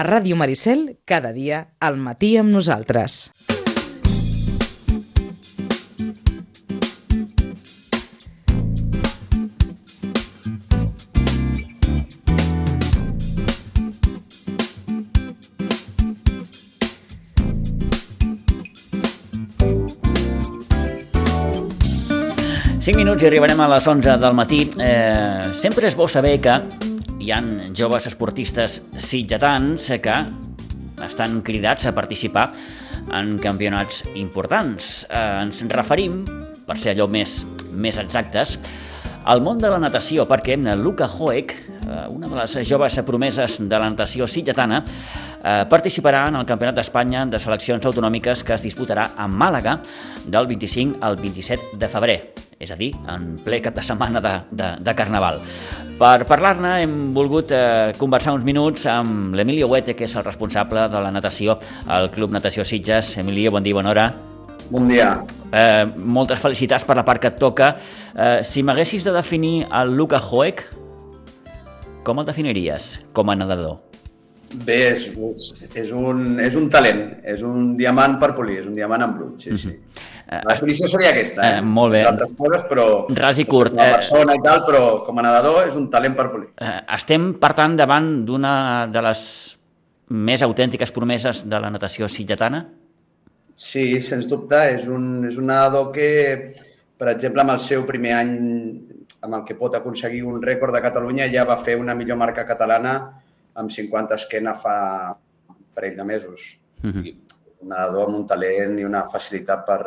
A 0.00 0.02
Ràdio 0.02 0.32
Maricel, 0.32 0.96
cada 1.04 1.28
dia, 1.36 1.58
al 1.78 1.98
matí 2.00 2.30
amb 2.40 2.48
nosaltres. 2.48 3.28
Cinc 22.80 22.96
minuts 22.96 23.20
i 23.20 23.28
arribarem 23.28 23.60
a 23.60 23.68
les 23.76 23.84
11 23.84 24.16
del 24.16 24.32
matí. 24.32 24.64
Eh, 24.80 25.50
sempre 25.60 25.92
és 25.92 25.98
bo 25.98 26.08
saber 26.08 26.38
que 26.40 26.56
hi 27.30 27.34
han 27.36 27.74
joves 27.78 28.08
esportistes 28.08 28.80
sitgetans 28.98 29.84
que 30.02 30.14
estan 31.06 31.36
cridats 31.46 31.86
a 31.86 31.92
participar 31.94 32.48
en 33.14 33.36
campionats 33.38 34.00
importants. 34.18 35.04
Eh, 35.06 35.20
ens 35.44 35.60
referim, 35.70 36.24
per 36.66 36.74
ser 36.82 36.96
allò 36.96 37.06
més, 37.06 37.44
més 37.78 38.00
exactes, 38.02 38.56
al 39.24 39.42
món 39.42 39.58
de 39.58 39.70
la 39.70 39.78
natació, 39.78 40.26
perquè 40.28 40.56
Luca 40.76 41.06
Hoek, 41.06 41.52
eh, 41.52 42.06
una 42.10 42.28
de 42.28 42.36
les 42.36 42.68
joves 42.68 43.00
promeses 43.06 43.58
de 43.60 43.78
la 43.78 43.90
natació 43.90 44.26
sitgetana, 44.26 44.84
eh, 45.42 45.64
participarà 45.68 46.28
en 46.28 46.36
el 46.36 46.46
Campionat 46.46 46.74
d'Espanya 46.74 47.26
de 47.26 47.38
seleccions 47.38 47.84
autonòmiques 47.84 48.44
que 48.44 48.54
es 48.54 48.62
disputarà 48.62 49.10
a 49.16 49.26
Màlaga 49.26 49.80
del 50.26 50.46
25 50.46 50.98
al 51.00 51.16
27 51.16 51.76
de 51.78 51.88
febrer 51.88 52.20
és 52.60 52.68
a 52.70 52.76
dir, 52.76 52.90
en 53.08 53.38
ple 53.40 53.62
cap 53.64 53.72
de 53.74 53.82
setmana 53.82 54.20
de, 54.20 54.34
de, 54.52 54.66
de 54.84 54.94
Carnaval. 54.94 55.40
Per 56.00 56.26
parlar-ne 56.28 56.74
hem 56.82 56.92
volgut 57.16 57.54
eh, 57.56 57.92
conversar 57.96 58.34
uns 58.36 58.44
minuts 58.44 58.84
amb 58.92 59.32
l'Emilio 59.36 59.68
Huete, 59.68 59.96
que 59.96 60.04
és 60.04 60.16
el 60.16 60.26
responsable 60.26 60.84
de 60.92 61.00
la 61.00 61.12
natació 61.12 61.56
al 61.88 62.10
Club 62.12 62.36
Natació 62.36 62.64
Sitges. 62.68 63.16
Emilio, 63.24 63.56
bon 63.56 63.64
dia, 63.64 63.76
bona 63.76 63.94
hora. 63.94 64.06
Bon 64.70 64.86
dia. 64.86 65.24
Eh, 65.50 65.84
moltes 65.98 66.38
felicitats 66.38 66.84
per 66.86 66.94
la 66.94 67.02
part 67.02 67.18
que 67.18 67.30
et 67.32 67.38
toca. 67.42 67.72
Eh, 68.14 68.42
si 68.46 68.62
m'haguessis 68.62 69.02
de 69.02 69.12
definir 69.12 69.64
el 69.66 69.96
Luca 69.98 70.20
Hoek, 70.22 70.62
com 72.06 72.22
el 72.22 72.28
definiries 72.28 72.92
com 73.12 73.32
a 73.32 73.34
nedador? 73.34 73.80
Bé, 74.66 74.78
és, 74.92 75.08
és, 75.10 75.42
és, 75.74 75.90
un, 75.94 76.38
és 76.42 76.54
un 76.58 76.70
talent, 76.70 77.02
és 77.26 77.42
un 77.46 77.74
diamant 77.78 78.16
per 78.22 78.30
polir, 78.38 78.60
és 78.62 78.70
un 78.70 78.74
diamant 78.74 79.02
en 79.06 79.12
brut, 79.18 79.42
sí, 79.42 79.58
sí. 79.58 79.74
La 80.30 80.54
definició 80.54 80.86
seria 80.90 81.10
aquesta, 81.10 81.42
eh? 81.42 81.58
eh 81.58 81.62
molt 81.66 81.94
bé. 81.94 82.04
Altres 82.06 82.34
coses, 82.38 82.62
però... 82.70 82.86
Ras 83.18 83.38
i 83.42 83.46
curt. 83.50 83.74
Com 83.74 83.82
a 83.82 83.96
persona 83.98 84.38
i 84.38 84.42
tal, 84.42 84.62
però 84.66 84.82
com 85.06 85.18
a 85.18 85.26
nedador 85.26 85.66
és 85.66 85.78
un 85.78 85.88
talent 85.90 86.14
per 86.18 86.28
polir. 86.30 86.52
Eh, 86.62 86.76
estem, 86.94 87.32
per 87.42 87.56
tant, 87.58 87.74
davant 87.78 88.12
d'una 88.26 88.52
de 88.90 89.02
les 89.06 89.24
més 90.10 90.46
autèntiques 90.46 90.94
promeses 90.94 91.42
de 91.50 91.62
la 91.62 91.70
natació 91.74 92.06
sitgetana? 92.10 92.64
Sí, 93.60 94.00
sens 94.00 94.28
dubte. 94.28 94.58
És 94.74 94.86
un, 94.88 95.26
és 95.28 95.36
un 95.40 95.50
nedador 95.50 95.90
que, 95.92 96.10
per 96.96 97.10
exemple, 97.12 97.44
amb 97.44 97.54
el 97.56 97.60
seu 97.60 97.84
primer 97.88 98.14
any 98.16 98.36
amb 99.20 99.36
el 99.36 99.42
que 99.44 99.56
pot 99.58 99.74
aconseguir 99.76 100.22
un 100.24 100.40
rècord 100.40 100.72
de 100.72 100.80
Catalunya, 100.80 101.26
ja 101.28 101.44
va 101.44 101.58
fer 101.60 101.76
una 101.76 101.94
millor 101.94 102.16
marca 102.16 102.46
catalana 102.48 102.94
amb 103.60 103.72
50 103.72 104.16
esquena 104.16 104.54
fa 104.56 104.76
un 105.52 105.58
parell 105.76 105.98
de 105.98 106.06
mesos. 106.08 106.56
Uh. 106.82 106.88
-huh. 106.88 107.04
I 107.04 107.16
un 107.60 107.68
nedador 107.68 108.08
amb 108.08 108.16
un 108.16 108.26
talent 108.26 108.78
i 108.78 108.84
una 108.84 109.04
facilitat 109.04 109.66
per, 109.66 109.80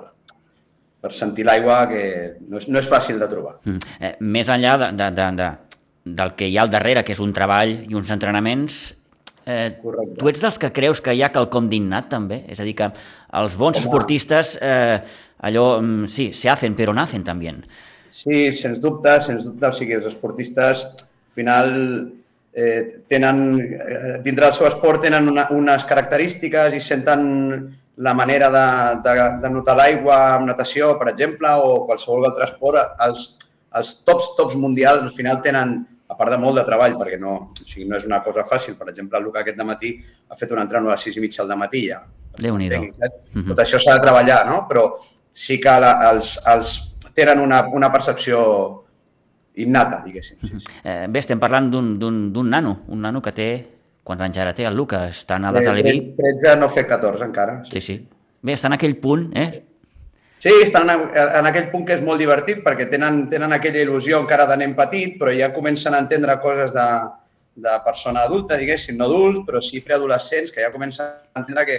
per 1.02 1.12
sentir 1.12 1.46
l'aigua 1.46 1.88
que 1.90 2.04
no 2.48 2.58
és, 2.58 2.68
no 2.70 2.80
és 2.80 2.90
fàcil 2.90 3.20
de 3.20 3.28
trobar. 3.28 3.56
Mm. 3.66 3.80
Eh, 4.00 4.16
més 4.20 4.50
enllà 4.50 4.78
de, 4.78 4.92
de, 5.00 5.10
de, 5.12 5.30
de, 5.40 5.50
del 6.04 6.36
que 6.36 6.48
hi 6.48 6.58
ha 6.58 6.62
al 6.62 6.70
darrere, 6.70 7.04
que 7.04 7.14
és 7.14 7.20
un 7.20 7.34
treball 7.34 7.74
i 7.90 7.96
uns 7.96 8.12
entrenaments, 8.12 8.96
eh, 9.45 9.69
tu 10.17 10.30
ets 10.31 10.41
dels 10.41 10.59
que 10.59 10.72
creus 10.75 11.02
que 11.03 11.13
hi 11.16 11.23
ha 11.23 11.31
quelcom 11.33 11.69
d'innat 11.69 12.09
també? 12.11 12.44
És 12.47 12.59
a 12.59 12.67
dir, 12.67 12.75
que 12.80 12.89
els 13.39 13.58
bons 13.59 13.77
Home. 13.77 13.86
esportistes, 13.86 14.58
eh, 14.61 14.99
allò, 15.44 15.81
mm, 15.81 16.05
sí, 16.08 16.31
se 16.33 16.49
hacen, 16.49 16.75
però 16.75 16.94
nacen 16.94 17.23
també. 17.23 17.53
Sí, 18.08 18.52
sens 18.52 18.80
dubte, 18.80 19.20
sens 19.21 19.43
dubte. 19.43 19.67
O 19.67 19.71
sigui, 19.71 19.93
els 19.93 20.05
esportistes, 20.05 20.86
al 20.95 21.33
final, 21.33 22.14
eh, 22.53 23.03
tenen, 23.08 23.59
eh, 23.59 24.20
dintre 24.23 24.45
del 24.45 24.53
seu 24.53 24.67
esport 24.67 25.02
tenen 25.02 25.27
una, 25.27 25.48
unes 25.52 25.86
característiques 25.86 26.73
i 26.73 26.80
senten 26.80 27.23
la 27.98 28.14
manera 28.14 28.49
de, 28.49 28.67
de, 29.05 29.14
de 29.42 29.49
notar 29.49 29.76
l'aigua 29.77 30.36
amb 30.36 30.48
natació, 30.49 30.93
per 30.98 31.09
exemple, 31.11 31.49
o 31.61 31.86
qualsevol 31.87 32.30
altre 32.30 32.45
esport, 32.45 32.95
els, 33.05 33.26
els 33.77 33.95
tops, 34.05 34.32
tops 34.37 34.55
mundials 34.58 35.02
al 35.02 35.14
final 35.14 35.42
tenen, 35.45 35.80
a 36.14 36.18
part 36.20 36.34
de 36.34 36.38
molt 36.42 36.62
de 36.62 36.66
treball, 36.68 36.96
perquè 37.00 37.18
no, 37.22 37.34
o 37.50 37.66
sigui, 37.66 37.88
no 37.90 37.98
és 37.98 38.06
una 38.10 38.22
cosa 38.26 38.46
fàcil. 38.46 38.78
Per 38.78 38.88
exemple, 38.92 39.18
el 39.18 39.26
Luca 39.26 39.42
aquest 39.42 39.58
de 39.58 39.66
matí 39.68 39.96
ha 40.30 40.38
fet 40.38 40.54
un 40.54 40.62
entrenament 40.62 40.94
a 40.94 40.98
les 40.98 41.10
6 41.10 41.18
i 41.18 41.26
mitja 41.26 41.44
al 41.44 41.58
matí 41.58 41.88
ja. 41.90 42.04
déu 42.38 42.58
nhi 42.58 42.70
mm 42.70 42.92
-hmm. 43.34 43.48
Tot 43.48 43.60
això 43.60 43.80
s'ha 43.80 43.98
de 43.98 44.02
treballar, 44.02 44.46
no? 44.48 44.68
Però 44.70 44.94
sí 45.32 45.60
que 45.60 45.80
la, 45.80 46.12
els, 46.12 46.40
els 46.46 46.94
tenen 47.14 47.40
una, 47.40 47.68
una 47.68 47.92
percepció 47.92 48.84
innata, 49.56 50.02
diguéssim. 50.06 50.38
Sí, 50.42 50.50
sí. 50.60 50.72
Eh, 50.84 51.08
bé, 51.10 51.20
estem 51.20 51.40
parlant 51.40 51.70
d'un 51.72 52.50
nano, 52.50 52.84
un 52.88 53.02
nano 53.02 53.22
que 53.22 53.32
té 53.32 53.74
Quants 54.04 54.24
anys 54.26 54.38
ara 54.44 54.52
té 54.56 54.66
el 54.68 54.76
Luca? 54.76 55.06
Està 55.08 55.38
a 55.40 55.52
edat 55.54 55.70
aleví? 55.72 56.00
13, 56.18 56.58
no 56.60 56.68
fer 56.70 56.84
14 56.90 57.24
encara. 57.24 57.62
Sí, 57.70 57.80
sí. 57.80 57.95
Bé, 58.44 58.58
està 58.58 58.68
en 58.68 58.76
aquell 58.76 58.98
punt, 59.00 59.30
eh? 59.40 59.45
Sí, 59.48 59.62
estan 60.64 60.89
en, 60.92 61.45
aquell 61.48 61.70
punt 61.71 61.86
que 61.87 61.95
és 61.95 62.02
molt 62.04 62.20
divertit 62.20 62.64
perquè 62.65 62.89
tenen, 62.92 63.21
tenen 63.31 63.54
aquella 63.55 63.80
il·lusió 63.86 64.20
encara 64.20 64.48
de 64.49 64.58
nen 64.59 64.73
petit, 64.76 65.15
però 65.20 65.31
ja 65.31 65.54
comencen 65.55 65.95
a 65.95 66.02
entendre 66.04 66.36
coses 66.43 66.73
de, 66.76 66.87
de 67.55 67.77
persona 67.86 68.26
adulta, 68.27 68.58
diguéssim, 68.59 68.98
no 68.99 69.08
adults, 69.08 69.45
però 69.48 69.61
sí 69.64 69.80
preadolescents, 69.86 70.52
que 70.52 70.65
ja 70.65 70.71
comencen 70.73 71.05
a 71.05 71.39
entendre 71.39 71.65
que 71.70 71.77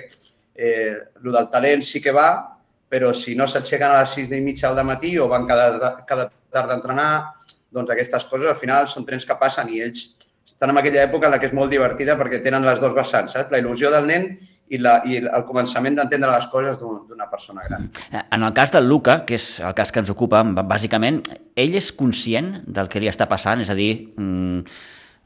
eh, 0.54 0.96
el 0.96 1.32
del 1.32 1.50
talent 1.52 1.84
sí 1.84 2.00
que 2.00 2.14
va, 2.14 2.28
però 2.88 3.12
si 3.12 3.34
no 3.34 3.46
s'aixequen 3.50 3.90
a 3.90 4.00
les 4.00 4.16
6 4.16 4.32
i 4.36 4.40
mitja 4.40 4.70
al 4.70 4.84
matí 4.86 5.16
o 5.18 5.28
van 5.28 5.46
cada, 5.46 5.96
cada 6.06 6.30
tarda 6.48 6.72
a 6.72 6.78
entrenar, 6.78 7.10
doncs 7.74 7.90
aquestes 7.90 8.24
coses 8.30 8.48
al 8.48 8.56
final 8.56 8.86
són 8.88 9.04
trens 9.04 9.26
que 9.26 9.36
passen 9.36 9.68
i 9.74 9.82
ells 9.82 10.12
estan 10.46 10.70
en 10.70 10.78
aquella 10.78 11.02
època 11.08 11.26
en 11.26 11.34
la 11.34 11.40
que 11.42 11.48
és 11.50 11.56
molt 11.56 11.72
divertida 11.72 12.14
perquè 12.16 12.40
tenen 12.44 12.64
les 12.64 12.80
dues 12.80 12.94
vessants, 12.94 13.34
saps? 13.34 13.50
La 13.50 13.58
il·lusió 13.58 13.90
del 13.90 14.06
nen 14.06 14.28
i, 14.72 14.80
la, 14.80 14.94
i 15.04 15.18
el 15.20 15.44
començament 15.48 15.98
d'entendre 15.98 16.30
les 16.32 16.48
coses 16.52 16.80
d'una 16.80 17.28
persona 17.30 17.66
gran. 17.66 17.86
En 18.22 18.42
el 18.42 18.52
cas 18.56 18.72
del 18.72 18.88
Luca, 18.88 19.20
que 19.28 19.36
és 19.36 19.58
el 19.60 19.76
cas 19.76 19.92
que 19.92 20.00
ens 20.00 20.10
ocupa, 20.12 20.42
bàsicament, 20.64 21.22
ell 21.56 21.76
és 21.76 21.92
conscient 21.96 22.56
del 22.64 22.88
que 22.90 23.02
li 23.02 23.10
està 23.10 23.28
passant? 23.30 23.60
És 23.60 23.70
a 23.70 23.76
dir, 23.78 23.92
mm, 24.16 24.60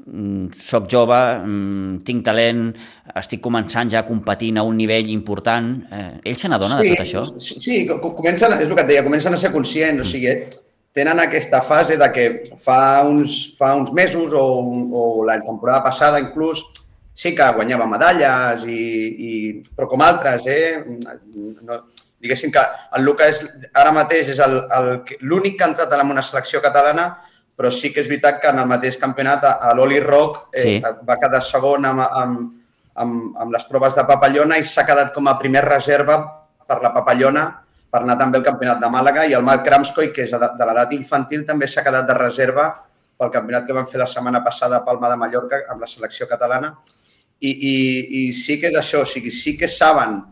mm 0.09 0.50
soc 0.59 0.88
jove, 0.91 1.19
mm, 1.44 2.00
tinc 2.06 2.25
talent, 2.25 2.72
estic 3.15 3.43
començant 3.44 3.91
ja 3.91 4.04
competint 4.06 4.59
a 4.59 4.65
un 4.66 4.77
nivell 4.77 5.10
important. 5.10 5.75
Eh, 5.93 6.21
ell 6.25 6.37
se 6.37 6.48
n'adona 6.48 6.81
sí, 6.81 6.88
de 6.88 6.94
tot 6.97 7.04
això? 7.06 7.25
Sí, 7.38 7.60
sí, 7.60 7.87
comencen, 7.87 8.53
és 8.59 8.66
el 8.69 8.75
que 8.75 8.82
et 8.82 8.88
deia, 8.88 9.04
comencen 9.04 9.34
a 9.34 9.37
ser 9.37 9.53
conscients. 9.53 9.98
Mm. 9.98 10.00
O 10.00 10.04
sigui, 10.04 10.34
tenen 10.93 11.21
aquesta 11.21 11.60
fase 11.62 11.97
de 11.97 12.10
que 12.10 12.27
fa 12.59 13.04
uns, 13.06 13.54
fa 13.59 13.75
uns 13.77 13.93
mesos 13.93 14.32
o, 14.34 14.44
o 14.91 15.25
la 15.25 15.38
temporada 15.44 15.84
passada 15.84 16.19
inclús 16.19 16.65
sí 17.19 17.34
que 17.34 17.47
guanyava 17.56 17.89
medalles, 17.91 18.62
i, 18.71 18.83
i, 19.29 19.33
però 19.75 19.89
com 19.91 20.05
altres, 20.06 20.47
eh? 20.47 20.79
No, 21.67 21.81
diguéssim 22.23 22.53
que 22.55 22.62
el 22.95 23.05
Luca 23.06 23.27
és, 23.31 23.41
ara 23.75 23.91
mateix 23.95 24.31
és 24.34 24.43
l'únic 25.27 25.59
que 25.59 25.67
ha 25.67 25.71
entrat 25.73 25.97
en 25.97 26.15
una 26.15 26.23
selecció 26.23 26.62
catalana, 26.62 27.09
però 27.59 27.73
sí 27.75 27.91
que 27.91 28.05
és 28.05 28.11
veritat 28.11 28.39
que 28.43 28.53
en 28.53 28.62
el 28.62 28.69
mateix 28.71 29.01
campionat 29.03 29.49
a 29.51 29.73
l'Oli 29.75 29.99
Rock 30.05 30.55
eh, 30.55 30.62
sí. 30.62 30.75
va 30.83 31.19
quedar 31.19 31.43
segon 31.43 31.89
amb, 31.91 32.05
amb, 32.07 32.45
amb, 33.03 33.17
amb 33.34 33.57
les 33.57 33.67
proves 33.71 33.99
de 33.99 34.05
papallona 34.07 34.59
i 34.59 34.67
s'ha 34.67 34.87
quedat 34.87 35.11
com 35.15 35.27
a 35.27 35.34
primer 35.41 35.65
reserva 35.67 36.21
per 36.69 36.78
la 36.84 36.93
papallona 36.95 37.49
per 37.91 38.05
anar 38.05 38.19
també 38.21 38.39
al 38.39 38.45
Campionat 38.47 38.78
de 38.83 38.91
Màlaga 38.93 39.25
i 39.27 39.34
el 39.34 39.43
Marc 39.43 39.65
Kramskoi, 39.67 40.12
que 40.15 40.27
és 40.28 40.34
de 40.37 40.69
l'edat 40.69 40.93
infantil, 40.95 41.43
també 41.49 41.67
s'ha 41.67 41.83
quedat 41.83 42.07
de 42.07 42.15
reserva 42.19 42.69
pel 43.19 43.33
campionat 43.34 43.67
que 43.67 43.75
van 43.75 43.89
fer 43.91 43.99
la 43.99 44.07
setmana 44.07 44.45
passada 44.45 44.78
a 44.78 44.84
Palma 44.87 45.11
de 45.11 45.17
Mallorca 45.19 45.65
amb 45.73 45.83
la 45.83 45.91
selecció 45.91 46.28
catalana. 46.31 46.77
I, 47.41 47.50
i, 47.50 47.75
i 48.21 48.22
sí 48.34 48.59
que 48.60 48.72
és 48.72 48.77
això, 48.78 49.04
o 49.04 49.07
sigui, 49.07 49.30
sí 49.30 49.57
que 49.57 49.68
saben 49.71 50.22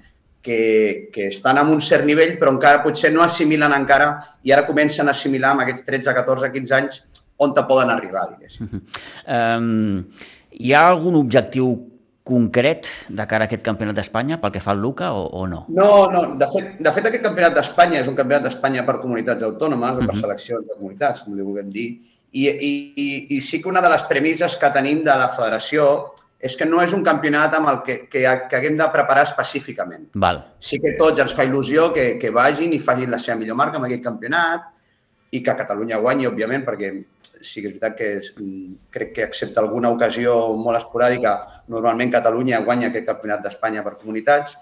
que, 0.47 1.11
que 1.13 1.29
estan 1.29 1.59
en 1.59 1.71
un 1.75 1.81
cert 1.83 2.07
nivell, 2.07 2.37
però 2.39 2.53
encara 2.55 2.83
potser 2.85 3.13
no 3.15 3.25
assimilen 3.25 3.75
encara 3.75 4.13
i 4.47 4.55
ara 4.55 4.67
comencen 4.67 5.11
a 5.11 5.15
assimilar 5.15 5.53
amb 5.55 5.65
aquests 5.65 5.87
13, 5.87 6.15
14, 6.15 6.51
15 6.55 6.77
anys 6.79 7.03
on 7.43 7.53
te 7.55 7.65
poden 7.69 7.91
arribar, 7.91 8.29
diguéssim. 8.31 8.71
Uh 8.71 8.79
-huh. 8.79 9.59
um, 9.59 10.05
hi 10.51 10.73
ha 10.73 10.89
algun 10.89 11.17
objectiu 11.17 11.75
concret 12.27 12.89
de 13.09 13.27
cara 13.27 13.45
a 13.45 13.47
aquest 13.47 13.63
campionat 13.63 13.95
d'Espanya 13.95 14.41
pel 14.43 14.51
que 14.51 14.61
fa 14.61 14.73
al 14.73 14.81
Luca 14.83 15.13
o, 15.15 15.27
o 15.27 15.47
no? 15.47 15.65
No, 15.69 16.11
no. 16.11 16.35
De 16.35 16.49
fet, 16.51 16.73
de 16.83 16.93
fet 16.93 17.07
aquest 17.07 17.23
campionat 17.23 17.55
d'Espanya 17.55 18.01
és 18.01 18.09
un 18.09 18.17
campionat 18.19 18.49
d'Espanya 18.49 18.83
per 18.89 18.99
comunitats 18.99 19.47
autònomes 19.47 19.97
o 19.97 20.01
per 20.01 20.09
uh 20.09 20.15
-huh. 20.15 20.21
seleccions 20.21 20.69
de 20.69 20.75
comunitats, 20.75 21.23
com 21.23 21.37
li 21.37 21.43
vulguem 21.43 21.71
dir. 21.71 21.89
I, 22.33 22.49
i, 22.49 22.93
i, 22.97 23.37
I 23.37 23.41
sí 23.41 23.63
que 23.63 23.69
una 23.69 23.81
de 23.81 23.89
les 23.89 24.03
premisses 24.03 24.57
que 24.57 24.71
tenim 24.71 25.05
de 25.05 25.15
la 25.15 25.29
federació 25.29 26.13
és 26.39 26.57
que 26.57 26.67
no 26.69 26.83
és 26.85 26.93
un 26.93 27.03
campionat 27.05 27.55
amb 27.57 27.71
el 27.71 27.83
que, 27.87 27.97
que, 28.13 28.23
que 28.23 28.57
haguem 28.59 28.77
de 28.77 28.87
preparar 28.93 29.25
específicament. 29.25 30.11
Val. 30.15 30.43
Sí 30.61 30.79
que 30.83 30.95
tots 30.99 31.23
ens 31.25 31.35
fa 31.37 31.47
il·lusió 31.49 31.91
que, 31.97 32.15
que 32.21 32.33
vagin 32.35 32.75
i 32.77 32.81
facin 32.83 33.13
la 33.13 33.21
seva 33.23 33.39
millor 33.41 33.57
marca 33.57 33.81
en 33.81 33.87
aquest 33.89 34.05
campionat 34.05 34.67
i 35.33 35.43
que 35.43 35.57
Catalunya 35.59 36.01
guanyi, 36.03 36.29
òbviament, 36.29 36.65
perquè 36.67 36.93
sí 37.41 37.63
que 37.63 37.69
és 37.69 37.75
veritat 37.75 37.97
que 37.97 38.11
és, 38.21 38.29
crec 38.93 39.15
que 39.17 39.25
excepte 39.27 39.61
alguna 39.61 39.91
ocasió 39.93 40.35
molt 40.57 40.81
esporàdica 40.81 41.37
normalment 41.73 42.13
Catalunya 42.13 42.63
guanya 42.65 42.91
aquest 42.93 43.09
campionat 43.09 43.43
d'Espanya 43.45 43.85
per 43.87 43.97
comunitats, 43.97 44.57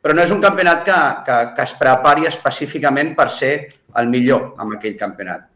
però 0.00 0.16
no 0.16 0.24
és 0.24 0.32
un 0.32 0.40
campionat 0.40 0.82
que, 0.88 0.98
que, 1.26 1.38
que 1.56 1.68
es 1.68 1.76
prepari 1.76 2.26
específicament 2.28 3.14
per 3.16 3.28
ser 3.32 3.54
el 4.00 4.08
millor 4.08 4.54
en 4.60 4.76
aquell 4.76 4.96
campionat. 4.96 5.46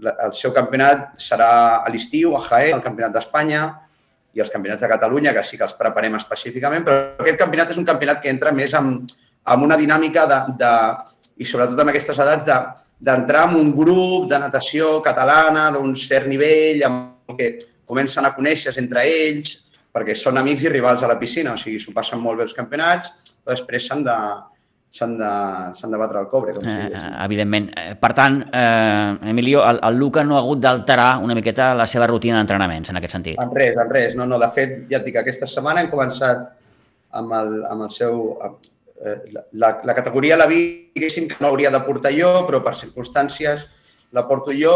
El 0.00 0.32
seu 0.32 0.52
campionat 0.56 1.20
serà 1.20 1.50
a 1.84 1.92
l'estiu, 1.92 2.32
a 2.36 2.40
Jaén, 2.40 2.78
el 2.78 2.84
campionat 2.84 3.18
d'Espanya 3.18 3.64
i 4.34 4.42
els 4.42 4.50
campionats 4.52 4.82
de 4.84 4.90
Catalunya, 4.90 5.32
que 5.34 5.42
sí 5.46 5.58
que 5.58 5.66
els 5.66 5.76
preparem 5.78 6.14
específicament, 6.18 6.84
però 6.86 6.98
aquest 7.24 7.40
campionat 7.40 7.72
és 7.74 7.80
un 7.80 7.88
campionat 7.88 8.20
que 8.22 8.30
entra 8.30 8.52
més 8.54 8.74
amb, 8.78 9.10
amb 9.44 9.66
una 9.66 9.78
dinàmica 9.80 10.26
de, 10.30 10.38
de, 10.60 10.74
i 11.40 11.48
sobretot 11.48 11.80
en 11.82 11.90
aquestes 11.92 12.20
edats 12.22 12.46
d'entrar 12.46 13.46
de, 13.48 13.54
en 13.54 13.58
un 13.60 13.72
grup 13.74 14.28
de 14.30 14.38
natació 14.38 14.98
catalana 15.04 15.70
d'un 15.74 15.96
cert 15.98 16.30
nivell, 16.30 16.84
amb 16.86 17.34
que 17.38 17.56
comencen 17.88 18.26
a 18.26 18.34
conèixer 18.36 18.76
entre 18.78 19.02
ells, 19.08 19.56
perquè 19.90 20.14
són 20.14 20.38
amics 20.38 20.66
i 20.66 20.70
rivals 20.70 21.02
a 21.02 21.10
la 21.10 21.18
piscina, 21.18 21.56
o 21.56 21.58
sigui, 21.58 21.80
s'ho 21.82 21.94
passen 21.96 22.20
molt 22.22 22.38
bé 22.38 22.46
els 22.46 22.54
campionats, 22.54 23.10
però 23.42 23.56
després 23.56 23.88
s'han 23.88 24.04
de, 24.06 24.18
s'han 24.90 25.16
de, 25.18 25.90
de 25.92 25.98
batre 25.98 26.20
el 26.20 26.28
cobre. 26.28 26.54
Com 26.56 26.64
si 26.66 26.72
eh, 26.74 27.02
evidentment. 27.24 27.68
Eh, 27.78 27.94
per 28.00 28.10
tant, 28.16 28.40
eh, 28.50 29.30
Emilio, 29.30 29.62
el, 29.66 29.78
el 29.86 29.98
Luca 29.98 30.24
no 30.26 30.36
ha 30.36 30.40
hagut 30.42 30.62
d'alterar 30.64 31.12
una 31.22 31.36
miqueta 31.38 31.70
la 31.78 31.86
seva 31.86 32.08
rutina 32.10 32.40
d'entrenaments 32.40 32.90
en 32.90 32.98
aquest 32.98 33.14
sentit. 33.14 33.42
En 33.42 33.54
res, 33.54 33.78
en 33.78 33.92
res. 33.92 34.16
No, 34.18 34.26
no, 34.26 34.40
de 34.42 34.50
fet, 34.54 34.74
ja 34.90 34.98
et 34.98 35.06
dic, 35.06 35.20
aquesta 35.20 35.46
setmana 35.46 35.84
hem 35.84 35.92
començat 35.92 36.48
amb 37.20 37.38
el, 37.38 37.54
amb 37.70 37.86
el 37.86 37.94
seu... 37.94 38.18
Eh, 39.00 39.16
la, 39.56 39.76
la 39.86 39.94
categoria 39.96 40.36
la 40.36 40.48
vi, 40.50 40.90
diguéssim, 40.92 41.30
que 41.30 41.38
no 41.40 41.48
hauria 41.48 41.70
de 41.72 41.80
portar 41.86 42.12
jo, 42.12 42.34
però 42.48 42.60
per 42.64 42.74
circumstàncies 42.76 43.64
la 44.12 44.26
porto 44.28 44.52
jo, 44.52 44.74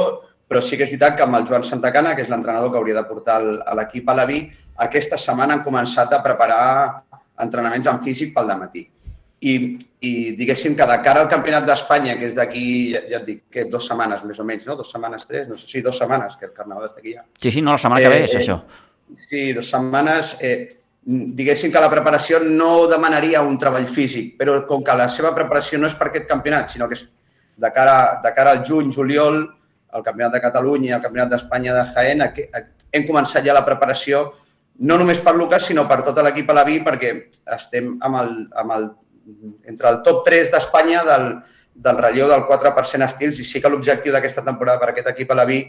però 0.48 0.62
sí 0.62 0.78
que 0.78 0.86
és 0.86 0.92
veritat 0.94 1.18
que 1.18 1.26
amb 1.26 1.36
el 1.40 1.44
Joan 1.48 1.66
Santacana, 1.66 2.14
que 2.14 2.22
és 2.22 2.30
l'entrenador 2.30 2.70
que 2.70 2.78
hauria 2.78 2.96
de 2.96 3.04
portar 3.08 3.40
l'equip 3.42 4.08
a 4.08 4.16
la 4.16 4.24
vi, 4.30 4.44
aquesta 4.86 5.18
setmana 5.20 5.58
han 5.58 5.64
començat 5.66 6.14
a 6.14 6.22
preparar 6.24 6.64
entrenaments 7.42 7.90
en 7.90 8.00
físic 8.04 8.32
pel 8.34 8.54
matí. 8.56 8.86
I, 9.44 9.54
i 10.00 10.12
diguéssim 10.38 10.76
que 10.78 10.86
de 10.88 10.94
cara 11.04 11.24
al 11.24 11.28
Campionat 11.28 11.66
d'Espanya, 11.68 12.14
que 12.16 12.28
és 12.30 12.36
d'aquí, 12.36 12.66
ja, 12.94 13.02
ja 13.10 13.18
et 13.18 13.26
dic, 13.26 13.42
que 13.52 13.66
dues 13.68 13.88
setmanes 13.90 14.22
més 14.24 14.40
o 14.40 14.46
menys, 14.48 14.64
no? 14.68 14.78
Dues 14.78 14.92
setmanes, 14.94 15.26
tres, 15.28 15.44
no 15.50 15.58
sé, 15.60 15.68
sí, 15.68 15.82
dues 15.84 15.98
setmanes, 16.00 16.38
que 16.40 16.48
el 16.48 16.54
Carnaval 16.56 16.86
està 16.88 17.02
aquí 17.02 17.12
ja. 17.16 17.26
Sí, 17.36 17.50
sí, 17.50 17.64
no, 17.64 17.74
la 17.74 17.82
setmana 17.82 18.00
eh, 18.00 18.06
que 18.06 18.14
ve 18.14 18.22
és 18.24 18.36
eh, 18.36 18.40
això. 18.40 18.56
Sí, 19.26 19.42
dues 19.52 19.68
setmanes. 19.68 20.36
Eh, 20.40 20.54
diguéssim 21.04 21.72
que 21.72 21.82
la 21.84 21.90
preparació 21.92 22.40
no 22.40 22.86
demanaria 22.88 23.42
un 23.44 23.58
treball 23.60 23.84
físic, 23.92 24.32
però 24.40 24.62
com 24.68 24.84
que 24.86 24.96
la 24.96 25.10
seva 25.12 25.34
preparació 25.36 25.82
no 25.82 25.90
és 25.90 25.98
per 25.98 26.08
aquest 26.08 26.24
campionat, 26.30 26.72
sinó 26.72 26.88
que 26.88 26.96
és 26.96 27.04
de 27.60 27.72
cara, 27.74 28.22
de 28.24 28.32
cara 28.32 28.56
al 28.56 28.64
juny, 28.64 28.88
juliol, 28.92 29.42
el 29.94 30.02
Campionat 30.02 30.32
de 30.34 30.40
Catalunya, 30.42 30.96
el 30.96 31.02
Campionat 31.02 31.30
d'Espanya 31.30 31.74
de 31.76 31.84
Jaén, 31.92 32.24
hem 32.24 33.04
començat 33.06 33.44
ja 33.46 33.54
la 33.54 33.62
preparació 33.66 34.24
no 34.74 34.96
només 34.98 35.20
per 35.22 35.36
Lucas, 35.36 35.68
sinó 35.68 35.84
per 35.86 36.00
tot 36.02 36.18
l'equip 36.24 36.50
a 36.50 36.56
la 36.56 36.64
Vi, 36.66 36.80
perquè 36.82 37.12
estem 37.54 37.92
amb 38.02 38.18
el, 38.18 38.32
amb 38.58 38.74
el, 38.74 38.88
entre 39.64 39.90
el 39.90 40.00
top 40.06 40.22
3 40.26 40.52
d'Espanya 40.52 41.04
del, 41.06 41.28
del 41.74 41.98
relleu 41.98 42.28
del 42.30 42.44
4% 42.48 43.06
estils 43.06 43.40
i 43.40 43.46
sí 43.46 43.62
que 43.62 43.70
l'objectiu 43.72 44.14
d'aquesta 44.14 44.44
temporada 44.46 44.80
per 44.80 44.92
aquest 44.92 45.10
equip 45.14 45.32
a 45.32 45.38
la 45.40 45.46
Vi, 45.48 45.62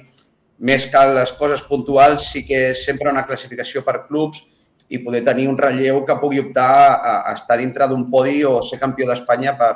més 0.60 0.88
que 0.88 1.02
les 1.12 1.31
coses 1.36 1.63
puntuals, 1.68 2.30
sí 2.31 2.46
que 2.48 2.69
és 2.72 2.86
sempre 2.86 3.12
una 3.12 3.25
classificació 3.28 3.84
per 3.84 4.06
clubs 4.07 4.44
i 4.90 5.00
poder 5.02 5.24
tenir 5.25 5.48
un 5.50 5.57
relleu 5.57 6.04
que 6.06 6.18
pugui 6.22 6.40
optar 6.44 6.72
a, 6.96 7.13
a 7.30 7.34
estar 7.34 7.57
dintre 7.57 7.88
d'un 7.90 8.06
podi 8.12 8.44
o 8.46 8.60
ser 8.63 8.80
campió 8.80 9.07
d'Espanya 9.10 9.56
per, 9.57 9.74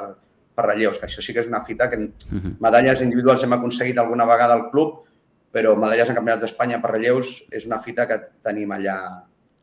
per 0.56 0.68
relleus, 0.68 1.00
que 1.00 1.08
això 1.10 1.24
sí 1.26 1.34
que 1.34 1.42
és 1.44 1.50
una 1.50 1.64
fita 1.66 1.90
que 1.90 1.98
mhm. 1.98 2.60
medalles 2.62 3.02
individuals 3.06 3.44
hem 3.44 3.58
aconseguit 3.58 3.98
alguna 3.98 4.28
vegada 4.30 4.54
al 4.54 4.68
club, 4.70 5.00
però 5.52 5.74
medalles 5.76 6.12
en 6.12 6.20
campionats 6.20 6.46
d'Espanya 6.46 6.78
per 6.84 6.94
relleus 6.94 7.40
és 7.50 7.66
una 7.66 7.81
fita 7.81 8.06
que 8.08 8.20
tenim 8.46 8.72
allà 8.76 9.00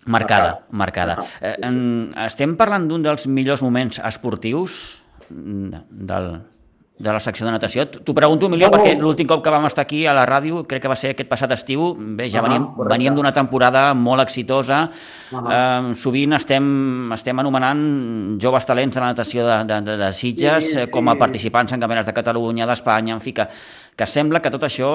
Marcada, 0.07 0.67
marcada. 0.71 1.17
Ah, 1.19 1.25
sí, 1.25 1.69
sí. 1.69 1.77
Eh, 1.77 2.27
estem 2.27 2.57
parlant 2.57 2.87
d'un 2.89 3.03
dels 3.03 3.27
millors 3.27 3.63
moments 3.67 3.99
esportius 3.99 5.03
del, 5.29 6.29
de 6.99 7.13
la 7.13 7.21
secció 7.21 7.45
de 7.45 7.53
natació. 7.53 7.85
T'ho 7.91 8.15
pregunto, 8.17 8.49
millor, 8.49 8.71
no, 8.71 8.79
perquè 8.79 8.95
l'últim 8.97 9.29
cop 9.29 9.43
que 9.45 9.53
vam 9.53 9.67
estar 9.69 9.85
aquí 9.85 10.05
a 10.09 10.15
la 10.17 10.25
ràdio, 10.29 10.63
crec 10.69 10.81
que 10.85 10.89
va 10.89 10.97
ser 10.97 11.13
aquest 11.13 11.29
passat 11.29 11.53
estiu, 11.53 11.91
bé, 11.99 12.31
ja 12.31 12.41
-huh, 12.41 12.47
veníem, 12.47 12.67
veníem 12.89 13.15
d'una 13.15 13.33
temporada 13.33 13.93
molt 13.95 14.23
exitosa, 14.23 14.89
-huh. 14.89 15.91
eh, 15.91 15.95
sovint 15.95 16.33
estem, 16.33 17.13
estem 17.13 17.39
anomenant 17.39 18.41
joves 18.41 18.65
talents 18.65 18.95
de 18.95 19.01
la 19.01 19.09
natació 19.09 19.47
de, 19.47 19.65
de, 19.65 19.81
de, 19.83 19.97
de 19.97 20.13
Sitges 20.13 20.65
sí, 20.73 20.81
sí. 20.81 20.91
com 20.91 21.09
a 21.09 21.17
participants 21.17 21.73
en 21.73 21.81
campionats 21.81 22.07
de 22.07 22.15
Catalunya, 22.15 22.67
d'Espanya, 22.67 23.15
en 23.15 23.21
fi, 23.21 23.33
que, 23.33 23.47
que 23.97 24.05
sembla 24.05 24.43
que 24.45 24.51
tot 24.53 24.65
això, 24.67 24.89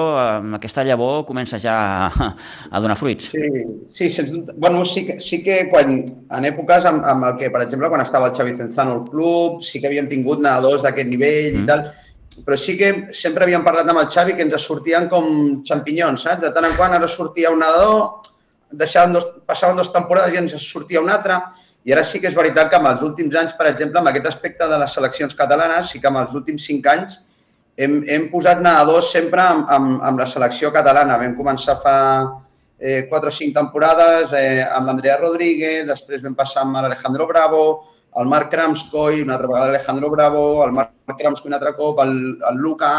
aquesta 0.54 0.84
llavor, 0.86 1.24
comença 1.26 1.58
ja 1.58 1.74
a, 2.06 2.28
a 2.70 2.82
donar 2.82 2.94
fruits. 2.94 3.32
Sí, 3.34 3.48
sí, 3.90 4.08
sens 4.14 4.30
dubte. 4.30 4.54
Bueno, 4.54 4.84
sí 4.86 5.02
que, 5.08 5.18
sí 5.18 5.40
que 5.42 5.64
quan, 5.72 5.96
en 6.06 6.46
èpoques 6.46 6.86
amb, 6.86 7.02
amb 7.10 7.26
el 7.32 7.34
que, 7.40 7.50
per 7.50 7.64
exemple, 7.64 7.90
quan 7.90 8.04
estava 8.04 8.30
el 8.30 8.36
Xavi 8.36 8.54
Cenzano 8.60 8.94
al 8.94 9.02
club, 9.08 9.58
sí 9.66 9.82
que 9.82 9.90
havíem 9.90 10.06
tingut 10.10 10.38
nedadors 10.44 10.86
d'aquest 10.86 11.10
nivell 11.10 11.56
mm. 11.56 11.64
i 11.64 11.66
tal, 11.66 11.82
però 12.46 12.56
sí 12.56 12.76
que 12.78 12.92
sempre 13.10 13.48
havíem 13.48 13.66
parlat 13.66 13.90
amb 13.90 14.04
el 14.04 14.06
Xavi 14.14 14.36
que 14.38 14.46
ens 14.46 14.62
sortien 14.62 15.10
com 15.10 15.26
xampinyons, 15.66 16.28
saps? 16.28 16.46
De 16.46 16.52
tant 16.54 16.70
en 16.70 16.78
quant 16.78 16.94
ara 16.94 17.10
sortia 17.10 17.50
un 17.50 17.58
nedador, 17.60 18.22
deixaven 18.70 19.18
dos, 19.18 19.26
passaven 19.50 19.82
dues 19.82 19.90
temporades 19.92 20.32
i 20.32 20.40
ens 20.44 20.54
sortia 20.62 21.02
un 21.02 21.10
altre, 21.10 21.40
i 21.82 21.90
ara 21.90 22.06
sí 22.06 22.22
que 22.22 22.30
és 22.30 22.38
veritat 22.38 22.70
que 22.70 22.78
en 22.78 22.86
els 22.86 23.02
últims 23.02 23.34
anys, 23.34 23.58
per 23.58 23.66
exemple, 23.74 23.98
amb 23.98 24.14
aquest 24.14 24.30
aspecte 24.30 24.70
de 24.70 24.78
les 24.78 24.94
seleccions 24.94 25.34
catalanes, 25.34 25.90
sí 25.90 25.98
que 25.98 26.06
en 26.06 26.22
els 26.22 26.38
últims 26.38 26.70
cinc 26.70 26.86
anys 26.86 27.18
hem, 27.76 28.02
hem 28.08 28.28
posat 28.32 28.60
nedadors 28.62 29.12
sempre 29.12 29.42
amb, 29.42 29.70
amb, 29.70 30.00
amb 30.04 30.22
la 30.22 30.26
selecció 30.28 30.72
catalana. 30.74 31.18
Vam 31.20 31.36
començar 31.38 31.78
fa 31.80 31.96
eh, 32.78 33.06
quatre 33.08 33.30
o 33.30 33.34
cinc 33.34 33.54
temporades 33.56 34.34
eh, 34.36 34.62
amb 34.66 34.90
l'Andrea 34.90 35.18
Rodríguez, 35.20 35.86
després 35.88 36.22
vam 36.24 36.36
passar 36.38 36.66
amb 36.66 36.80
l'Alejandro 36.80 37.26
Bravo, 37.30 37.64
el 38.20 38.28
Marc 38.28 38.50
Kramskoy, 38.52 39.22
una 39.22 39.38
altra 39.38 39.48
vegada 39.48 39.70
l'Alejandro 39.70 40.10
Bravo, 40.12 40.44
el 40.66 40.74
Marc 40.76 41.16
Kramskoy 41.18 41.48
un 41.48 41.56
altre 41.56 41.74
cop, 41.78 42.02
el, 42.04 42.16
el 42.50 42.60
Luca, 42.60 42.92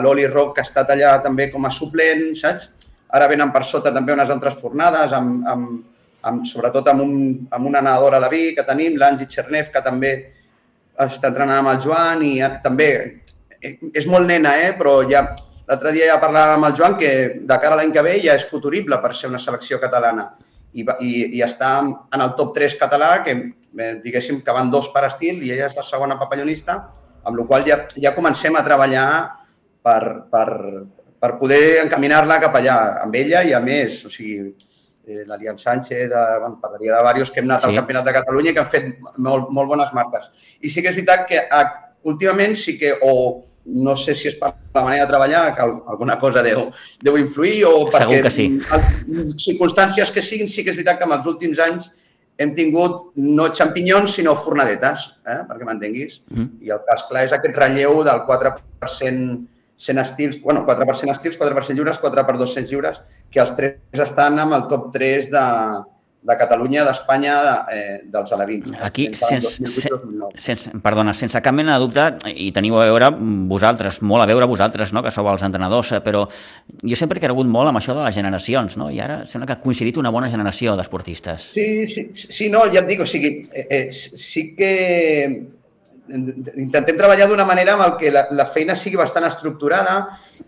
l'Oli 0.00 0.26
Rock, 0.26 0.54
que 0.56 0.62
ha 0.62 0.68
estat 0.68 0.90
allà 0.90 1.16
també 1.22 1.48
com 1.52 1.66
a 1.66 1.72
suplent, 1.72 2.30
saps? 2.38 2.70
Ara 3.14 3.28
venen 3.30 3.52
per 3.54 3.62
sota 3.66 3.92
també 3.94 4.14
unes 4.14 4.30
altres 4.30 4.56
fornades, 4.58 5.12
amb, 5.14 5.44
amb, 5.46 5.74
amb, 6.26 6.46
sobretot 6.48 6.88
amb, 6.90 7.04
un, 7.04 7.12
amb 7.50 7.68
una 7.68 7.82
nedadora 7.84 8.18
a 8.18 8.24
la 8.24 8.30
Vi 8.32 8.54
que 8.56 8.64
tenim, 8.66 8.96
l'Angi 8.98 9.28
Chernev, 9.30 9.70
que 9.70 9.82
també 9.84 10.14
està 11.04 11.30
entrenant 11.30 11.62
amb 11.62 11.72
el 11.74 11.82
Joan 11.82 12.22
i 12.26 12.36
també 12.62 12.88
eh, 12.94 13.04
és 13.94 14.06
molt 14.10 14.28
nena, 14.28 14.56
eh? 14.60 14.72
però 14.78 15.00
ja 15.08 15.24
l'altre 15.64 15.92
dia 15.96 16.10
ja 16.12 16.20
parlàvem 16.22 16.58
amb 16.58 16.68
el 16.68 16.74
Joan 16.76 16.96
que 17.00 17.10
de 17.40 17.58
cara 17.60 17.76
a 17.76 17.80
l'any 17.80 17.92
que 17.92 18.02
ve 18.04 18.18
ja 18.24 18.34
és 18.36 18.44
futurible 18.48 18.98
per 19.00 19.14
ser 19.16 19.30
una 19.30 19.40
selecció 19.40 19.80
catalana 19.80 20.28
i, 20.74 20.82
i, 20.82 21.12
i 21.38 21.44
està 21.44 21.78
en 21.84 22.20
el 22.20 22.34
top 22.38 22.52
3 22.56 22.76
català, 22.80 23.14
que 23.24 23.34
eh, 23.34 23.94
diguéssim 24.02 24.42
que 24.44 24.56
van 24.56 24.70
dos 24.72 24.90
per 24.94 25.06
estil 25.08 25.40
i 25.42 25.54
ella 25.54 25.70
és 25.70 25.78
la 25.78 25.86
segona 25.86 26.18
papallonista, 26.20 26.80
amb 27.24 27.38
la 27.38 27.46
qual 27.48 27.64
ja, 27.68 27.80
ja 27.96 28.12
comencem 28.16 28.58
a 28.58 28.64
treballar 28.66 29.08
per, 29.84 30.02
per, 30.32 30.48
per 31.20 31.32
poder 31.40 31.80
encaminar-la 31.84 32.40
cap 32.42 32.58
allà, 32.60 32.78
amb 33.04 33.16
ella 33.16 33.44
i 33.46 33.54
a 33.56 33.62
més, 33.64 34.02
o 34.04 34.12
sigui, 34.12 34.50
eh, 35.06 35.22
l'Alian 35.28 35.58
Sánchez, 35.60 36.08
de, 36.10 36.24
bueno, 36.40 36.58
parlaria 36.60 36.96
de 36.96 37.00
diversos 37.00 37.32
que 37.32 37.40
hem 37.40 37.48
anat 37.48 37.64
sí. 37.64 37.70
al 37.70 37.80
Campionat 37.80 38.10
de 38.10 38.16
Catalunya 38.18 38.52
i 38.52 38.56
que 38.56 38.62
han 38.64 38.70
fet 38.74 38.92
molt, 39.22 39.50
molt 39.54 39.72
bones 39.72 39.94
marques. 39.96 40.30
I 40.60 40.72
sí 40.72 40.82
que 40.82 40.92
és 40.92 40.98
veritat 40.98 41.26
que 41.30 41.42
a, 41.46 41.64
últimament 42.10 42.56
sí 42.58 42.76
que 42.80 42.96
o 43.00 43.14
no 43.64 43.96
sé 43.96 44.14
si 44.14 44.28
és 44.28 44.36
per 44.40 44.52
la 44.74 44.84
manera 44.84 45.04
de 45.04 45.10
treballar, 45.10 45.44
que 45.56 45.64
alguna 45.64 46.18
cosa 46.20 46.42
deu, 46.44 46.66
deu 47.02 47.18
influir 47.20 47.64
o 47.68 47.86
perquè 47.88 48.04
Segur 48.04 48.22
que 48.26 48.32
sí. 48.34 48.48
circumstàncies 49.46 50.12
que 50.12 50.24
siguin, 50.24 50.50
sí 50.52 50.64
que 50.64 50.72
és 50.72 50.80
veritat 50.80 51.00
que 51.00 51.08
en 51.08 51.16
els 51.16 51.28
últims 51.30 51.62
anys 51.64 51.90
hem 52.38 52.52
tingut 52.54 53.14
no 53.16 53.48
xampinyons, 53.54 54.18
sinó 54.18 54.34
fornadetes, 54.36 55.06
eh? 55.22 55.40
perquè 55.48 55.66
m'entenguis. 55.68 56.20
Mm. 56.34 56.48
I 56.66 56.74
el 56.74 56.82
cas 56.88 57.06
clar 57.08 57.24
és 57.28 57.34
aquest 57.36 57.56
relleu 57.56 58.02
del 58.06 58.24
4% 58.28 59.42
100 59.76 59.98
estils, 59.98 60.40
bueno, 60.42 60.64
4% 60.66 61.10
estils, 61.10 61.38
4% 61.38 61.74
lliures, 61.74 61.98
4 61.98 62.26
per 62.26 62.36
200 62.38 62.70
lliures, 62.70 63.00
que 63.30 63.40
els 63.42 63.54
tres 63.56 64.04
estan 64.04 64.38
amb 64.38 64.54
el 64.54 64.68
top 64.70 64.92
3 64.94 65.30
de, 65.32 65.46
de 66.24 66.36
Catalunya, 66.40 66.86
d'Espanya, 66.86 67.34
eh, 67.70 67.98
dels 68.08 68.32
alevins. 68.32 68.70
Aquí, 68.80 69.10
sense, 69.12 69.58
sense, 70.40 70.70
perdona, 70.80 71.12
sense 71.12 71.40
cap 71.44 71.52
mena 71.52 71.74
de 71.76 71.82
dubte, 71.84 72.30
i 72.32 72.48
teniu 72.56 72.78
a 72.80 72.86
veure 72.88 73.10
vosaltres, 73.50 74.00
molt 74.00 74.24
a 74.24 74.28
veure 74.30 74.48
vosaltres, 74.48 74.94
no? 74.96 75.02
que 75.04 75.12
sou 75.12 75.28
els 75.28 75.44
entrenadors, 75.44 75.92
eh, 75.92 76.00
però 76.04 76.22
jo 76.80 76.96
sempre 76.96 77.20
he 77.20 77.24
cregut 77.26 77.50
molt 77.50 77.68
amb 77.68 77.80
això 77.82 77.96
de 77.98 78.06
les 78.06 78.16
generacions, 78.16 78.78
no? 78.80 78.88
i 78.88 79.02
ara 79.04 79.20
sembla 79.28 79.50
que 79.50 79.58
ha 79.58 79.60
coincidit 79.60 80.00
una 80.00 80.12
bona 80.14 80.30
generació 80.32 80.78
d'esportistes. 80.78 81.50
Sí, 81.58 81.84
sí, 81.84 82.06
sí, 82.14 82.48
no, 82.48 82.64
ja 82.72 82.80
et 82.80 82.88
dic, 82.88 83.04
o 83.04 83.08
sigui, 83.08 83.34
eh, 83.52 83.66
eh, 83.68 83.84
sí 83.92 84.46
que 84.56 84.72
intentem 86.08 86.96
treballar 86.96 87.28
d'una 87.28 87.46
manera 87.48 87.76
amb 87.76 87.84
el 87.84 87.94
que 88.00 88.10
la, 88.12 88.24
la 88.32 88.48
feina 88.48 88.76
sigui 88.76 88.96
bastant 89.00 89.28
estructurada 89.28 89.98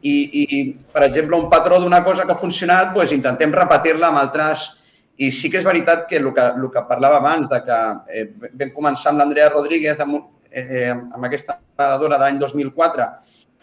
i, 0.00 0.16
i 0.40 0.59
per 0.92 1.04
exemple, 1.04 1.37
un 1.37 1.52
patró 1.52 1.83
d'una 1.85 2.00
cosa 2.04 2.25
que 2.25 2.33
ha 2.33 2.40
funcionat, 2.40 2.97
doncs 2.97 3.12
intentem 3.12 3.52
repetir-la 3.52 4.09
amb 4.09 4.25
altres 4.25 4.71
i 5.16 5.30
sí 5.32 5.49
que 5.50 5.61
és 5.61 5.64
veritat 5.64 6.04
que 6.08 6.18
el 6.20 6.28
que, 6.35 6.44
el 6.61 6.66
que 6.73 6.82
parlava 6.88 7.20
abans, 7.23 7.49
de 7.49 7.62
que 7.64 7.78
eh, 8.12 8.26
vam 8.52 8.73
començar 8.75 9.12
amb 9.12 9.23
l'Andrea 9.23 9.49
Rodríguez 9.52 10.00
amb, 10.04 10.18
eh, 10.50 10.92
amb 10.92 11.25
aquesta 11.28 11.56
nedadora 11.78 12.18
de 12.18 12.26
l'any 12.26 12.40
2004 12.42 13.08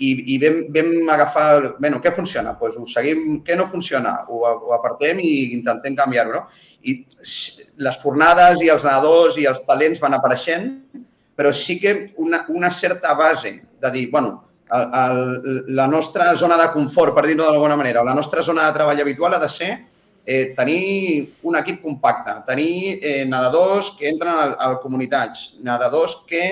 i, 0.02 0.10
i 0.34 0.38
vam, 0.42 0.60
vam 0.74 1.10
agafar, 1.14 1.76
bueno, 1.78 2.00
què 2.02 2.12
funciona? 2.16 2.56
Pues 2.58 2.78
ho 2.78 2.86
seguim, 2.90 3.44
què 3.46 3.58
no 3.58 3.68
funciona? 3.70 4.16
Ho, 4.28 4.42
ho 4.42 4.74
apartem 4.74 5.22
i 5.22 5.54
intentem 5.54 5.96
canviar-ho, 5.96 6.34
no? 6.34 6.42
I 6.90 6.98
les 7.86 8.00
fornades 8.02 8.64
i 8.66 8.72
els 8.74 8.86
nedadors 8.88 9.38
i 9.38 9.46
els 9.50 9.62
talents 9.68 10.02
van 10.02 10.18
apareixent, 10.18 10.72
però 11.38 11.54
sí 11.54 11.78
que 11.82 12.14
una, 12.22 12.44
una 12.50 12.72
certa 12.74 13.14
base 13.14 13.54
de 13.82 13.92
dir, 13.94 14.10
bueno, 14.12 14.44
el, 14.74 14.90
el, 15.04 15.64
la 15.78 15.88
nostra 15.88 16.34
zona 16.36 16.58
de 16.58 16.70
confort, 16.74 17.14
per 17.14 17.28
dir-ho 17.28 17.46
d'alguna 17.46 17.78
manera, 17.78 18.04
la 18.06 18.18
nostra 18.18 18.42
zona 18.42 18.66
de 18.66 18.78
treball 18.80 19.02
habitual 19.06 19.38
ha 19.38 19.42
de 19.42 19.50
ser 19.50 19.74
eh, 20.26 20.54
tenir 20.56 21.34
un 21.44 21.58
equip 21.60 21.82
compacte, 21.82 22.36
tenir 22.48 23.00
eh, 23.02 23.26
nedadors 23.26 23.92
que 24.00 24.08
entren 24.10 24.34
al, 24.34 24.56
al 24.60 24.80
comunitats, 24.80 25.58
nedadors 25.62 26.22
que 26.28 26.44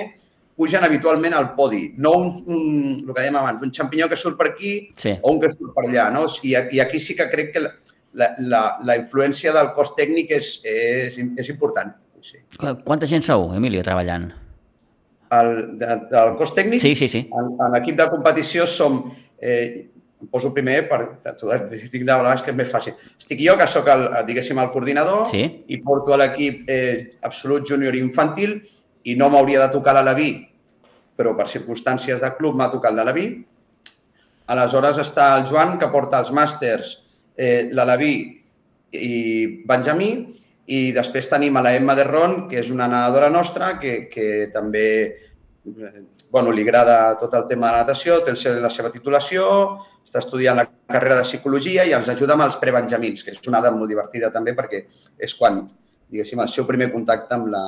pugen 0.56 0.84
habitualment 0.84 1.34
al 1.34 1.54
podi, 1.56 1.94
no 1.96 2.12
un, 2.12 2.28
un, 2.46 2.66
el 3.00 3.14
que 3.14 3.20
dèiem 3.22 3.38
abans, 3.40 3.62
un 3.64 3.72
xampinyó 3.72 4.08
que 4.10 4.18
surt 4.20 4.36
per 4.38 4.50
aquí 4.52 4.74
sí. 4.94 5.16
o 5.20 5.32
un 5.32 5.40
que 5.40 5.50
surt 5.52 5.72
per 5.74 5.86
allà. 5.88 6.10
No? 6.12 6.26
I, 6.44 6.54
I 6.76 6.82
aquí 6.84 7.00
sí 7.00 7.16
que 7.18 7.28
crec 7.32 7.54
que 7.54 7.64
la, 7.64 8.28
la, 8.38 8.62
la 8.84 8.98
influència 9.00 9.54
del 9.56 9.72
cos 9.76 9.94
tècnic 9.96 10.36
és, 10.36 10.54
és, 10.68 11.18
és 11.18 11.50
important. 11.54 11.96
Sí. 12.22 12.38
Quanta 12.60 13.08
gent 13.10 13.24
sou, 13.26 13.48
Emília, 13.56 13.82
treballant? 13.82 14.28
El, 15.32 15.52
de, 15.80 15.96
del 16.12 16.36
cos 16.38 16.52
tècnic? 16.54 16.84
Sí, 16.84 16.92
sí, 16.94 17.08
sí. 17.08 17.24
En, 17.32 17.54
en 17.56 17.72
l'equip 17.74 17.98
de 17.98 18.10
competició 18.12 18.68
som... 18.68 19.02
Eh, 19.42 19.88
em 20.22 20.28
poso 20.30 20.52
primer 20.54 20.84
per... 20.88 21.00
Dic 21.90 22.04
de 22.04 22.14
vegades 22.14 22.44
que 22.44 22.52
és 22.52 22.58
més 22.58 22.70
fàcil. 22.70 22.94
Estic 23.18 23.42
jo, 23.42 23.56
que 23.58 23.66
sóc, 23.70 23.88
el, 23.90 24.06
diguéssim, 24.28 24.60
el 24.62 24.70
coordinador 24.74 25.26
sí. 25.30 25.42
i 25.66 25.80
porto 25.82 26.14
a 26.14 26.20
l'equip 26.22 26.70
eh, 26.70 27.18
absolut 27.26 27.66
júnior 27.68 27.98
infantil 27.98 28.60
i 29.04 29.16
no 29.18 29.28
m'hauria 29.32 29.64
de 29.64 29.72
tocar 29.74 29.96
l'Alaví, 29.96 30.30
però 31.18 31.34
per 31.38 31.48
circumstàncies 31.50 32.22
de 32.22 32.30
club 32.38 32.58
m'ha 32.58 32.70
tocat 32.72 32.94
l'Alaví. 32.94 33.26
Aleshores 34.52 35.00
està 35.02 35.32
el 35.38 35.46
Joan, 35.48 35.76
que 35.80 35.90
porta 35.90 36.22
els 36.22 36.30
màsters, 36.34 36.94
eh, 37.34 37.68
l'Alaví 37.74 38.14
i 38.92 39.12
Benjamí, 39.66 40.12
i 40.72 40.80
després 40.94 41.26
tenim 41.30 41.56
a 41.58 41.64
la 41.64 41.74
Emma 41.74 41.96
de 41.98 42.06
Ron, 42.06 42.46
que 42.48 42.60
és 42.62 42.70
una 42.70 42.86
nedadora 42.90 43.30
nostra, 43.32 43.74
que, 43.82 44.06
que 44.12 44.28
també 44.54 44.86
eh, 45.02 46.02
bueno, 46.32 46.50
li 46.50 46.64
agrada 46.64 47.14
tot 47.20 47.34
el 47.36 47.44
tema 47.46 47.68
de 47.68 47.72
la 47.76 47.84
natació, 47.84 48.22
té 48.24 48.32
la 48.56 48.70
seva 48.72 48.90
titulació, 48.90 49.44
està 50.00 50.22
estudiant 50.22 50.56
la 50.56 50.64
carrera 50.66 51.18
de 51.20 51.26
psicologia 51.28 51.84
i 51.84 51.92
ens 51.92 52.08
ajuda 52.08 52.38
amb 52.38 52.46
els 52.46 52.56
prebenjamins, 52.62 53.20
que 53.22 53.34
és 53.34 53.42
una 53.50 53.60
edat 53.60 53.76
molt 53.76 53.92
divertida 53.92 54.32
també 54.32 54.56
perquè 54.56 54.86
és 55.20 55.34
quan, 55.36 55.60
diguéssim, 56.08 56.40
el 56.40 56.48
seu 56.48 56.64
primer 56.68 56.88
contacte 56.94 57.36
amb 57.36 57.52
la, 57.52 57.62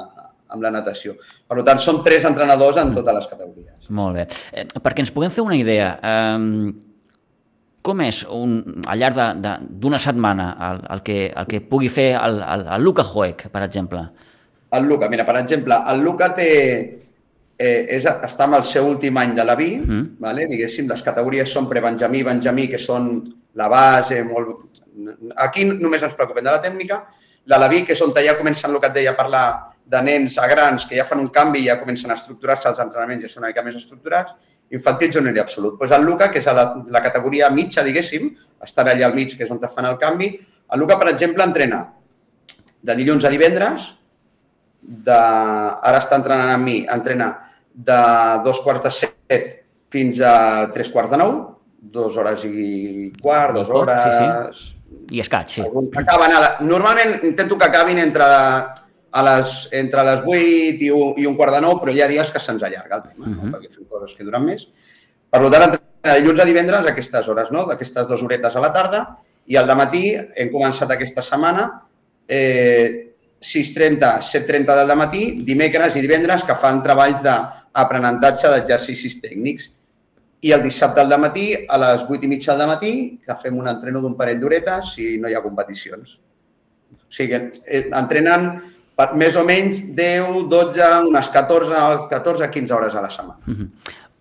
amb 0.49 0.65
la 0.65 0.73
natació. 0.73 1.19
Per 1.47 1.61
tant, 1.69 1.83
són 1.85 2.01
tres 2.07 2.25
entrenadors 2.25 2.81
en 2.81 2.97
totes 2.97 3.21
les 3.21 3.31
categories. 3.35 3.93
Molt 3.93 4.17
bé. 4.17 4.27
Eh, 4.57 4.67
perquè 4.81 5.05
ens 5.05 5.13
puguem 5.13 5.35
fer 5.35 5.45
una 5.45 5.61
idea, 5.61 5.93
eh, 6.01 6.73
com 7.85 8.01
és 8.01 8.25
un, 8.33 8.59
al 8.89 9.01
llarg 9.03 9.45
d'una 9.69 10.01
setmana 10.01 10.55
el, 10.71 10.87
el, 10.95 11.05
que, 11.05 11.19
el 11.37 11.49
que 11.51 11.61
pugui 11.61 11.93
fer 11.93 12.15
el, 12.17 12.41
el, 12.41 12.71
el 12.79 12.87
Luca 12.87 13.05
Hoek, 13.05 13.51
per 13.53 13.67
exemple? 13.67 14.07
El 14.75 14.89
Luca, 14.89 15.11
mira, 15.13 15.27
per 15.29 15.37
exemple, 15.39 15.77
el 15.93 16.01
Luca 16.01 16.33
té, 16.35 16.49
eh, 17.59 17.87
és, 17.97 18.07
està 18.07 18.49
en 18.49 18.57
el 18.59 18.65
seu 18.67 18.87
últim 18.89 19.17
any 19.21 19.35
de 19.37 19.45
la 19.45 19.57
vi, 19.59 19.75
mm. 19.79 20.17
vale? 20.23 20.49
diguéssim, 20.51 20.89
les 20.91 21.03
categories 21.03 21.51
són 21.51 21.69
pre-Benjamí 21.71 22.23
i 22.23 22.27
Benjamí, 22.31 22.69
que 22.71 22.81
són 22.81 23.19
la 23.55 23.69
base, 23.69 24.23
molt... 24.27 24.81
aquí 25.43 25.65
només 25.67 26.03
ens 26.03 26.15
preocupem 26.15 26.45
de 26.45 26.53
la 26.53 26.63
tècnica, 26.63 27.05
la 27.47 27.59
Laví, 27.61 27.83
que 27.85 27.93
és 27.93 28.03
on 28.03 28.13
ja 28.17 28.37
comencen 28.39 28.73
el 28.73 28.81
que 28.81 28.89
et 28.89 28.95
deia 28.95 29.13
a 29.13 29.17
parlar 29.17 29.47
de 29.85 30.01
nens 30.01 30.39
a 30.41 30.47
grans 30.49 30.87
que 30.89 30.97
ja 30.97 31.05
fan 31.05 31.21
un 31.21 31.29
canvi 31.29 31.61
i 31.61 31.67
ja 31.67 31.77
comencen 31.77 32.11
a 32.11 32.15
estructurar-se 32.17 32.71
els 32.71 32.81
entrenaments, 32.81 33.27
ja 33.27 33.29
són 33.29 33.43
una 33.43 33.51
mica 33.51 33.65
més 33.67 33.77
estructurats, 33.77 34.33
infantil 34.73 35.13
junior 35.13 35.37
i 35.37 35.43
absolut. 35.43 35.77
Pues 35.79 35.93
el 35.93 36.03
Luca, 36.03 36.31
que 36.33 36.41
és 36.41 36.49
a 36.49 36.55
la, 36.57 36.65
la 36.89 37.03
categoria 37.05 37.51
mitja, 37.53 37.85
diguéssim, 37.85 38.31
estan 38.65 38.89
allà 38.89 39.11
al 39.11 39.15
mig, 39.15 39.37
que 39.37 39.45
és 39.45 39.53
on 39.53 39.61
fan 39.61 39.91
el 39.91 39.99
canvi. 40.01 40.31
El 40.73 40.81
Luca, 40.81 40.97
per 40.97 41.11
exemple, 41.13 41.45
entrena 41.45 41.83
de 42.83 42.97
dilluns 42.97 43.25
a 43.25 43.33
divendres, 43.33 43.93
de, 44.85 45.17
ara 45.17 46.01
està 46.01 46.19
entrenant 46.21 46.53
amb 46.55 46.69
mi, 46.69 46.79
entrena 46.91 47.33
de 47.75 47.99
dos 48.45 48.61
quarts 48.65 48.85
de 48.85 48.93
set 48.95 49.59
fins 49.95 50.21
a 50.21 50.71
tres 50.75 50.91
quarts 50.93 51.13
de 51.15 51.19
nou, 51.21 51.35
dues 51.95 52.17
hores 52.17 52.45
i 52.49 53.11
quart, 53.23 53.55
dues 53.57 53.71
hores... 53.71 54.03
Sí, 54.05 54.17
sí. 54.19 54.73
I 55.15 55.21
escaig, 55.21 55.51
sí. 55.51 55.63
Acaben 56.01 56.33
a 56.33 56.41
la... 56.41 56.51
Normalment 56.65 57.19
intento 57.27 57.59
que 57.59 57.67
acabin 57.67 57.99
entre 58.01 58.25
a 58.25 59.23
les, 59.23 59.51
entre 59.77 60.05
les 60.07 60.23
8 60.25 60.85
i 60.87 60.91
un, 60.91 61.19
i 61.21 61.27
un 61.29 61.37
quart 61.39 61.55
de 61.55 61.61
9, 61.63 61.81
però 61.83 61.95
hi 61.95 62.03
ha 62.03 62.11
dies 62.11 62.31
que 62.35 62.43
se'ns 62.43 62.65
allarga 62.67 62.99
el 62.99 63.03
tema, 63.11 63.27
uh 63.27 63.29
-huh. 63.29 63.37
no? 63.37 63.43
Mhm. 63.43 63.55
perquè 63.55 63.71
fem 63.75 63.85
coses 63.91 64.15
que 64.15 64.25
duren 64.25 64.45
més. 64.45 64.67
Per 65.31 65.51
tant, 65.51 65.77
de 66.05 66.15
dilluns 66.21 66.41
a 66.41 66.45
divendres, 66.45 66.87
aquestes 66.87 67.29
hores, 67.29 67.51
no? 67.51 67.67
d'aquestes 67.67 68.09
dues 68.09 68.23
horetes 68.23 68.57
a 68.57 68.61
la 68.61 68.73
tarda, 68.73 69.17
i 69.47 69.57
al 69.57 69.77
matí 69.77 70.15
hem 70.35 70.51
començat 70.51 70.91
aquesta 70.91 71.23
setmana 71.23 71.83
eh, 72.27 73.14
6.30, 73.45 74.11
7.30 74.25 74.77
del 74.81 74.97
matí, 74.97 75.23
dimecres 75.45 75.99
i 75.99 76.03
divendres, 76.05 76.45
que 76.49 76.57
fan 76.57 76.81
treballs 76.85 77.21
d'aprenentatge 77.25 78.53
d'exercicis 78.55 79.19
tècnics. 79.21 79.71
I 80.45 80.53
el 80.57 80.63
dissabte 80.65 81.01
al 81.01 81.13
matí, 81.21 81.51
a 81.69 81.79
les 81.81 82.05
8 82.09 82.25
i 82.25 82.31
mitja 82.31 82.57
del 82.57 82.69
matí, 82.69 82.95
que 83.25 83.37
fem 83.41 83.57
un 83.61 83.69
entreno 83.69 84.01
d'un 84.01 84.17
parell 84.17 84.41
d'horetes 84.41 84.95
si 84.97 85.15
no 85.21 85.29
hi 85.29 85.37
ha 85.37 85.45
competicions. 85.45 86.17
O 86.95 87.13
sigui, 87.13 87.37
eh, 87.67 87.85
entrenen 87.93 88.49
per 88.97 89.11
més 89.19 89.37
o 89.37 89.45
menys 89.45 89.83
10, 89.97 90.49
12, 90.51 90.89
unes 91.11 91.31
14, 91.35 91.85
14 92.11 92.51
15 92.57 92.77
hores 92.77 92.97
a 92.97 93.03
la 93.03 93.11
setmana. 93.11 93.41
Mm 93.47 93.55
-hmm. 93.55 93.69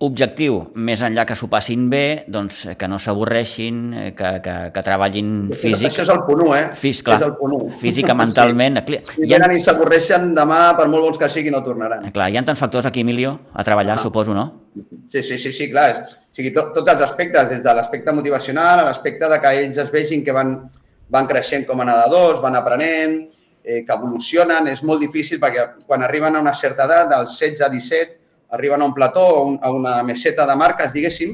Objectiu, 0.04 0.58
més 0.76 1.00
enllà 1.06 1.24
que 1.24 1.36
s'ho 1.38 1.48
passin 1.48 1.86
bé, 1.92 2.26
doncs 2.28 2.64
que 2.80 2.88
no 2.92 2.98
s'avorreixin, 3.00 3.78
que, 4.18 4.32
que, 4.44 4.56
que 4.76 4.82
treballin 4.84 5.30
físic. 5.54 5.86
Això 5.88 6.04
és 6.04 6.12
el 6.12 6.24
punt 6.28 6.42
1, 6.44 6.56
eh? 6.58 6.64
Fís, 6.76 7.00
clar, 7.06 7.20
és 7.22 7.28
el 7.30 7.36
punt 7.38 7.54
1. 7.56 7.70
Física, 7.80 8.16
mentalment. 8.18 8.82
Sí. 8.84 9.00
Si 9.14 9.30
venen 9.30 9.54
ha... 9.54 9.56
i 9.56 9.62
s'avorreixen 9.64 10.34
demà, 10.36 10.60
per 10.76 10.90
molt 10.92 11.08
bons 11.08 11.22
que 11.22 11.30
siguin, 11.32 11.56
no 11.56 11.62
tornaran. 11.64 12.10
Clar, 12.16 12.28
hi 12.34 12.40
ha 12.40 12.44
tants 12.50 12.60
factors 12.60 12.90
aquí, 12.90 13.06
Emilio, 13.06 13.38
a 13.54 13.64
treballar, 13.64 13.96
ah. 13.96 14.04
suposo, 14.04 14.36
no? 14.36 14.46
Sí, 15.08 15.22
sí, 15.24 15.38
sí, 15.38 15.54
sí 15.56 15.70
clar. 15.72 15.92
O 16.02 16.36
sigui, 16.36 16.52
tot, 16.56 16.74
tots 16.76 16.92
els 16.96 17.06
aspectes, 17.06 17.54
des 17.54 17.64
de 17.64 17.76
l'aspecte 17.78 18.12
motivacional 18.18 18.82
a 18.82 18.90
l'aspecte 18.90 19.30
de 19.32 19.40
que 19.40 19.54
ells 19.62 19.80
es 19.86 19.94
vegin 19.94 20.26
que 20.26 20.36
van, 20.36 20.58
van 21.14 21.30
creixent 21.30 21.64
com 21.70 21.80
a 21.80 21.88
nedadors, 21.88 22.42
van 22.44 22.58
aprenent, 22.60 23.22
eh, 23.64 23.86
que 23.86 23.96
evolucionen, 23.96 24.68
és 24.68 24.84
molt 24.84 25.00
difícil 25.06 25.40
perquè 25.40 25.70
quan 25.88 26.04
arriben 26.04 26.36
a 26.36 26.44
una 26.44 26.54
certa 26.58 26.90
edat, 26.90 27.08
dels 27.14 27.38
16 27.40 27.64
a 27.64 27.72
17, 27.72 28.20
arriben 28.54 28.82
a 28.82 28.86
un 28.86 28.94
plató 28.94 29.24
o 29.26 29.46
un, 29.48 29.58
a 29.62 29.72
una 29.72 30.02
meseta 30.04 30.46
de 30.46 30.56
marques, 30.56 30.94
diguéssim, 30.94 31.34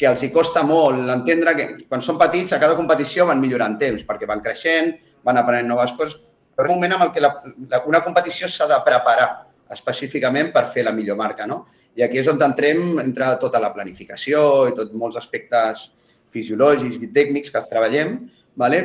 que 0.00 0.08
els 0.08 0.22
hi 0.24 0.30
costa 0.32 0.62
molt 0.64 1.12
entendre 1.12 1.54
que 1.56 1.66
quan 1.84 2.00
són 2.00 2.18
petits 2.18 2.54
a 2.56 2.58
cada 2.62 2.76
competició 2.78 3.26
van 3.28 3.40
millorant 3.40 3.76
temps 3.78 4.02
perquè 4.08 4.26
van 4.28 4.40
creixent, 4.42 4.94
van 5.26 5.38
aprenent 5.38 5.68
noves 5.68 5.92
coses, 5.98 6.16
però 6.56 6.72
un 6.72 6.80
moment 6.80 6.96
en 6.96 7.12
què 7.14 7.22
la, 7.22 7.34
la, 7.68 7.82
una 7.88 8.00
competició 8.04 8.48
s'ha 8.48 8.68
de 8.70 8.80
preparar 8.86 9.28
específicament 9.70 10.50
per 10.54 10.64
fer 10.66 10.82
la 10.86 10.94
millor 10.96 11.18
marca. 11.20 11.46
No? 11.46 11.62
I 11.94 12.02
aquí 12.06 12.18
és 12.18 12.30
on 12.32 12.40
entrem 12.42 12.98
entre 13.02 13.28
tota 13.42 13.60
la 13.62 13.70
planificació 13.74 14.66
i 14.70 14.74
tots 14.74 14.96
molts 14.96 15.20
aspectes 15.20 15.90
fisiològics 16.34 16.98
i 16.98 17.12
tècnics 17.14 17.52
que 17.52 17.60
els 17.60 17.70
treballem, 17.70 18.16
vale? 18.58 18.80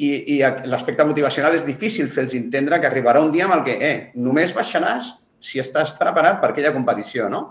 i, 0.00 0.10
i 0.34 0.38
l'aspecte 0.70 1.04
motivacional 1.04 1.56
és 1.58 1.66
difícil 1.66 2.08
fer-los 2.08 2.36
entendre 2.38 2.78
que 2.80 2.88
arribarà 2.88 3.20
un 3.20 3.32
dia 3.34 3.44
amb 3.44 3.58
el 3.58 3.64
que 3.66 3.74
eh, 3.84 3.96
només 4.16 4.54
baixaràs 4.56 5.12
si 5.40 5.60
estàs 5.60 5.92
preparat 5.98 6.40
per 6.40 6.52
aquella 6.52 6.72
competició, 6.74 7.28
no? 7.32 7.50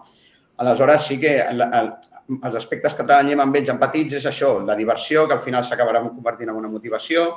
Aleshores, 0.60 1.06
sí 1.08 1.20
que 1.20 1.38
el, 1.40 1.62
el, 1.62 1.92
els 2.38 2.56
aspectes 2.60 2.96
que 2.96 3.06
treballem 3.06 3.40
amb 3.40 3.56
ells 3.56 3.72
en 3.72 3.80
petits 3.80 4.18
és 4.20 4.26
això, 4.28 4.58
la 4.68 4.76
diversió, 4.76 5.26
que 5.28 5.38
al 5.38 5.44
final 5.44 5.64
s'acabarà 5.64 6.02
convertint 6.08 6.52
en 6.52 6.60
una 6.60 6.72
motivació, 6.72 7.30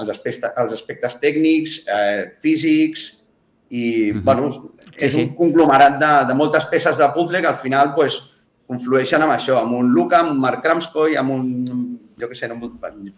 els 0.00 0.12
aspectes, 0.12 0.52
els 0.60 0.74
aspectes 0.76 1.16
tècnics, 1.22 1.80
eh, 1.88 2.30
físics, 2.40 3.06
i, 3.70 4.10
uh 4.10 4.16
-huh. 4.16 4.24
bueno, 4.24 4.48
és 4.96 5.14
sí, 5.14 5.20
sí. 5.20 5.22
un 5.22 5.34
conglomerat 5.34 5.98
de, 5.98 6.12
de 6.28 6.34
moltes 6.34 6.66
peces 6.66 6.98
de 6.98 7.08
puzzle 7.14 7.40
que 7.40 7.46
al 7.46 7.54
final 7.54 7.94
pues, 7.94 8.20
conflueixen 8.66 9.22
amb 9.22 9.32
això, 9.32 9.58
amb 9.60 9.72
un 9.72 9.90
Luca, 9.90 10.20
amb 10.20 10.32
un 10.32 10.40
Marc 10.40 10.62
Kramskoy, 10.62 11.16
amb 11.16 11.30
un 11.30 12.00
jo 12.20 12.28
què 12.28 12.36
sé, 12.36 12.48
no, 12.48 12.70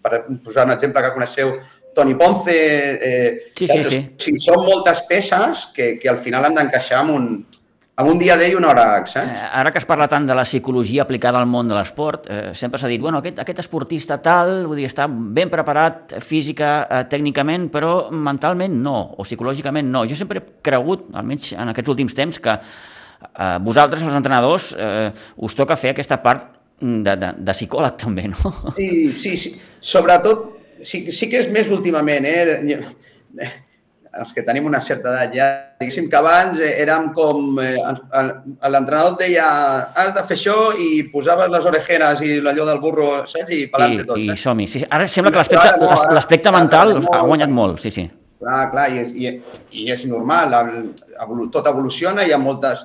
per 0.03 0.23
posar 0.45 0.67
un 0.69 0.75
exemple 0.77 1.03
que 1.03 1.13
coneixeu, 1.13 1.57
Toni 1.95 2.15
Ponce... 2.19 2.53
Eh, 2.55 3.53
sí, 3.57 3.67
sí, 3.67 3.83
sí. 3.85 4.05
sí. 4.19 4.37
Són 4.41 4.65
moltes 4.65 5.05
peces 5.09 5.69
que, 5.75 5.95
que 6.01 6.11
al 6.11 6.21
final 6.21 6.49
han 6.49 6.57
d'encaixar 6.57 7.03
amb 7.03 7.17
un, 7.17 7.27
amb 7.95 8.09
un 8.09 8.21
dia 8.21 8.37
d'ell 8.41 8.57
una 8.57 8.71
hora 8.73 8.85
saps? 9.05 9.29
Eh, 9.29 9.49
ara 9.61 9.73
que 9.73 9.81
es 9.81 9.87
parla 9.89 10.09
tant 10.09 10.27
de 10.29 10.37
la 10.37 10.45
psicologia 10.49 11.05
aplicada 11.05 11.41
al 11.41 11.49
món 11.51 11.69
de 11.69 11.77
l'esport, 11.77 12.29
eh, 12.31 12.55
sempre 12.57 12.81
s'ha 12.81 12.89
dit, 12.91 13.01
bueno, 13.01 13.21
aquest, 13.21 13.43
aquest 13.43 13.61
esportista 13.65 14.19
tal, 14.25 14.65
vull 14.67 14.81
dir, 14.81 14.89
està 14.89 15.07
ben 15.09 15.53
preparat 15.53 16.17
física, 16.25 16.73
eh, 16.89 17.03
tècnicament, 17.13 17.69
però 17.73 18.09
mentalment 18.11 18.81
no, 18.81 18.97
o 19.17 19.29
psicològicament 19.29 19.93
no. 19.93 20.07
Jo 20.09 20.17
sempre 20.19 20.41
he 20.41 20.49
cregut, 20.65 21.11
almenys 21.15 21.53
en 21.53 21.75
aquests 21.75 21.93
últims 21.93 22.17
temps, 22.17 22.41
que 22.43 22.57
eh, 22.57 23.59
vosaltres, 23.61 24.03
els 24.03 24.17
entrenadors, 24.17 24.73
eh, 24.79 25.13
us 25.37 25.59
toca 25.59 25.77
fer 25.77 25.93
aquesta 25.93 26.23
part 26.25 26.49
de, 26.83 27.15
de, 27.15 27.35
de 27.39 27.55
psicòleg 27.55 28.01
també, 28.01 28.27
no? 28.33 28.57
Sí, 28.75 29.13
sí, 29.15 29.37
sí. 29.37 29.55
Sobretot, 29.79 30.49
sí, 30.83 31.05
sí 31.15 31.29
que 31.31 31.41
és 31.43 31.51
més 31.53 31.71
últimament, 31.75 32.27
eh? 32.27 33.51
els 34.13 34.33
que 34.37 34.43
tenim 34.45 34.67
una 34.69 34.81
certa 34.85 35.09
edat 35.15 35.33
ja, 35.35 35.47
diguéssim 35.81 36.09
que 36.13 36.19
abans 36.19 36.59
eh, 36.61 36.75
érem 36.83 37.09
com... 37.17 37.55
Eh, 37.63 37.77
L'entrenador 38.69 39.15
et 39.15 39.23
deia 39.25 39.47
has 39.97 40.13
de 40.17 40.25
fer 40.29 40.37
això 40.37 40.57
i 40.77 41.05
posaves 41.13 41.49
les 41.53 41.69
orejeres 41.71 42.21
i 42.27 42.35
l'allò 42.45 42.67
del 42.69 42.81
burro, 42.83 43.11
saps? 43.27 43.55
I 43.57 43.63
pelante 43.73 44.05
tot, 44.05 44.21
I, 44.21 44.27
saps? 44.29 44.39
i 44.39 44.43
som-hi. 44.43 44.67
Sí, 44.69 44.83
sí. 44.83 44.91
Ara 44.91 45.09
sembla 45.09 45.33
que 45.33 45.41
l'aspecte 45.41 46.53
no, 46.53 46.59
mental 46.59 46.99
ha 47.01 47.23
guanyat 47.25 47.55
molt, 47.55 47.81
sí, 47.81 47.95
sí. 47.95 48.05
Clar, 48.43 48.63
clar, 48.73 48.89
i 48.93 49.01
és, 49.01 49.15
i, 49.17 49.33
i 49.81 49.89
és 49.95 50.05
normal, 50.11 50.53
tot 51.55 51.69
evoluciona, 51.71 52.27
hi 52.27 52.35
ha 52.35 52.41
moltes, 52.43 52.85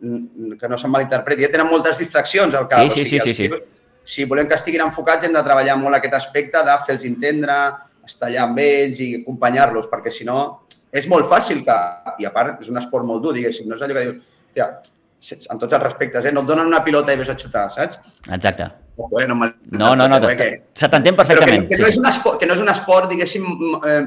que 0.00 0.68
no 0.72 0.78
se'n 0.80 0.90
malinterpreti, 0.92 1.44
ja 1.44 1.50
tenen 1.52 1.68
moltes 1.70 2.00
distraccions 2.00 2.56
al 2.56 2.66
cap. 2.68 2.82
Sí, 2.90 3.04
sí, 3.04 3.20
sí, 3.20 3.34
sí, 3.36 3.50
els- 3.52 3.75
Si 4.06 4.24
volem 4.30 4.46
que 4.46 4.54
estiguin 4.54 4.84
enfocats 4.86 5.26
hem 5.26 5.34
de 5.34 5.42
treballar 5.42 5.74
molt 5.80 5.98
aquest 5.98 6.14
aspecte 6.14 6.60
de 6.64 6.76
fer-los 6.86 7.04
entendre, 7.08 7.56
estar 8.06 8.28
allà 8.30 8.44
amb 8.46 8.60
ells 8.62 9.00
i 9.02 9.08
acompanyar-los, 9.20 9.88
perquè 9.90 10.12
si 10.14 10.24
no 10.28 10.62
és 10.94 11.08
molt 11.10 11.26
fàcil 11.28 11.64
que, 11.66 11.76
i 12.22 12.26
a 12.28 12.30
part 12.32 12.62
és 12.62 12.68
un 12.70 12.78
esport 12.78 13.04
molt 13.04 13.24
dur, 13.24 13.32
diguéssim, 13.34 13.66
no 13.68 13.74
és 13.74 13.82
allò 13.82 13.96
que 13.98 14.04
dius, 14.06 14.28
hòstia, 14.46 14.68
amb 15.50 15.60
tots 15.60 15.74
els 15.74 15.82
respectes, 15.82 16.24
eh? 16.24 16.32
no 16.32 16.44
et 16.44 16.50
donen 16.52 16.68
una 16.70 16.84
pilota 16.86 17.12
i 17.12 17.18
ves 17.18 17.32
a 17.32 17.34
xutar, 17.36 17.66
saps? 17.74 17.98
Exacte. 18.30 18.68
Ojo, 18.96 19.18
eh? 19.20 19.26
no, 19.26 19.34
No, 19.34 19.94
no, 19.98 20.06
no, 20.08 20.20
se 20.22 20.88
t'entén 20.88 21.16
però 21.18 21.26
que, 21.26 21.34
perfectament. 21.34 21.66
que, 21.68 21.80
no 21.82 21.88
és 21.90 21.98
un 21.98 22.06
esport, 22.06 22.38
que 22.40 22.46
no 22.46 22.54
és 22.54 22.62
un 22.62 22.70
esport, 22.72 23.10
diguéssim, 23.10 23.48
eh, 23.90 24.04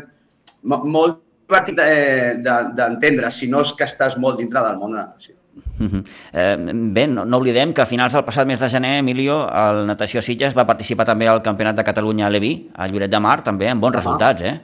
molt 0.63 1.19
divertit 1.49 1.79
eh, 1.83 2.35
de- 2.39 2.71
d'entendre, 2.77 3.29
si 3.31 3.47
no 3.51 3.61
és 3.67 3.73
que 3.73 3.83
estàs 3.85 4.15
molt 4.17 4.39
dintre 4.39 4.63
del 4.63 4.77
món 4.79 4.91
de 4.95 4.97
la 5.01 5.05
natació. 5.09 5.35
Mhm. 5.77 6.03
Eh, 6.33 6.57
bé, 6.95 7.07
no, 7.07 7.25
no 7.25 7.37
oblidem 7.37 7.73
que 7.73 7.81
a 7.81 7.85
finals 7.85 8.13
del 8.13 8.25
passat 8.25 8.47
mes 8.47 8.59
de 8.59 8.69
gener, 8.69 8.97
Emilio, 8.99 9.41
el 9.47 9.85
Natació 9.87 10.21
Sitges 10.21 10.57
va 10.57 10.67
participar 10.67 11.05
també 11.05 11.27
al 11.27 11.41
Campionat 11.41 11.75
de 11.75 11.83
Catalunya 11.83 12.27
a 12.27 12.29
Leví, 12.29 12.69
a 12.75 12.87
Lloret 12.87 13.11
de 13.11 13.19
Mar, 13.19 13.41
també 13.43 13.69
amb 13.69 13.81
bons 13.81 13.95
resultats, 13.95 14.41
eh? 14.41 14.59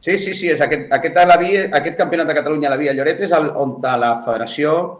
Sí, 0.00 0.16
sí, 0.16 0.32
sí, 0.34 0.48
és 0.52 0.60
aquest, 0.62 0.92
aquest, 0.94 1.16
a 1.18 1.26
la 1.26 1.36
via, 1.40 1.64
aquest 1.74 1.96
campionat 1.98 2.28
de 2.30 2.34
Catalunya 2.36 2.68
a 2.68 2.70
la 2.70 2.78
Via 2.78 2.94
Lloret 2.94 3.24
és 3.26 3.32
el, 3.34 3.48
on 3.58 3.78
la 3.82 4.12
federació 4.22 4.98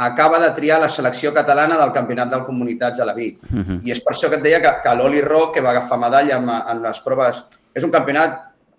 acaba 0.00 0.40
de 0.40 0.48
triar 0.56 0.80
la 0.80 0.88
selecció 0.88 1.32
catalana 1.34 1.76
del 1.78 1.92
campionat 1.92 2.30
de 2.32 2.40
comunitats 2.46 3.00
a 3.00 3.06
la 3.06 3.14
Vi. 3.14 3.36
Mhm. 3.50 3.80
I 3.84 3.92
és 3.92 4.00
per 4.00 4.14
això 4.14 4.30
que 4.30 4.36
et 4.36 4.42
deia 4.42 4.60
que, 4.60 4.72
que 4.82 4.94
l'Oli 4.96 5.20
Roc, 5.20 5.54
que 5.54 5.60
va 5.60 5.70
agafar 5.70 5.98
medalla 5.98 6.36
en, 6.36 6.48
en 6.48 6.82
les 6.82 7.00
proves, 7.00 7.44
és 7.74 7.84
un 7.84 7.90
campionat, 7.90 8.38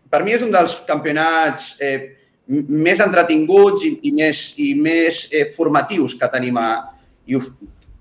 per 0.09 0.23
mi 0.23 0.33
és 0.33 0.41
un 0.41 0.51
dels 0.51 0.81
campionats 0.87 1.77
eh, 1.79 2.17
més 2.51 2.99
entretinguts 2.99 3.85
i, 3.87 3.93
i 4.09 4.11
més, 4.15 4.41
i 4.59 4.73
més 4.75 5.25
eh, 5.31 5.45
formatius 5.55 6.17
que 6.19 6.29
tenim 6.31 6.57
a... 6.59 6.67
I 7.29 7.37
ho, 7.37 7.41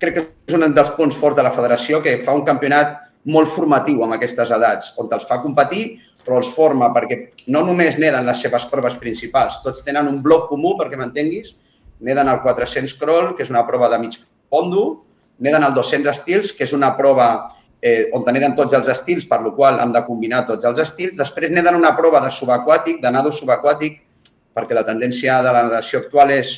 crec 0.01 0.15
que 0.17 0.23
és 0.49 0.57
un 0.57 0.65
dels 0.73 0.91
punts 0.97 1.17
forts 1.17 1.37
de 1.37 1.45
la 1.45 1.53
federació, 1.53 2.01
que 2.03 2.17
fa 2.23 2.33
un 2.35 2.43
campionat 2.47 2.97
molt 3.31 3.51
formatiu 3.53 4.01
amb 4.03 4.17
aquestes 4.17 4.49
edats, 4.51 4.95
on 4.99 5.11
els 5.13 5.27
fa 5.29 5.37
competir, 5.43 5.99
però 6.25 6.39
els 6.41 6.49
forma 6.53 6.89
perquè 6.93 7.19
no 7.53 7.61
només 7.65 7.97
neden 8.01 8.25
les 8.25 8.41
seves 8.41 8.65
proves 8.69 8.97
principals, 9.01 9.59
tots 9.63 9.85
tenen 9.85 10.09
un 10.09 10.19
bloc 10.25 10.47
comú, 10.49 10.73
perquè 10.79 10.97
m'entenguis, 10.97 11.53
neden 12.01 12.29
el 12.29 12.41
400 12.41 12.97
crawl, 12.97 13.33
que 13.37 13.45
és 13.45 13.53
una 13.53 13.63
prova 13.67 13.89
de 13.93 14.01
mig 14.01 14.17
fondo, 14.49 15.03
neden 15.41 15.63
el 15.63 15.73
200 15.77 16.11
estils, 16.11 16.53
que 16.53 16.65
és 16.65 16.73
una 16.73 16.95
prova 16.97 17.31
eh, 17.81 18.09
on 18.13 18.25
neden 18.33 18.55
tots 18.57 18.73
els 18.77 18.89
estils, 18.89 19.25
per 19.29 19.41
la 19.41 19.53
qual 19.57 19.79
han 19.81 19.93
de 19.93 20.03
combinar 20.05 20.45
tots 20.49 20.65
els 20.65 20.81
estils. 20.81 21.17
Després 21.17 21.53
neden 21.53 21.77
una 21.77 21.95
prova 21.97 22.21
de 22.21 22.29
subaquàtic, 22.33 23.01
de 23.01 23.11
nado 23.13 23.33
subaquàtic, 23.33 24.01
perquè 24.55 24.75
la 24.77 24.85
tendència 24.87 25.41
de 25.43 25.51
la 25.51 25.65
natació 25.67 26.03
actual 26.03 26.33
és 26.35 26.55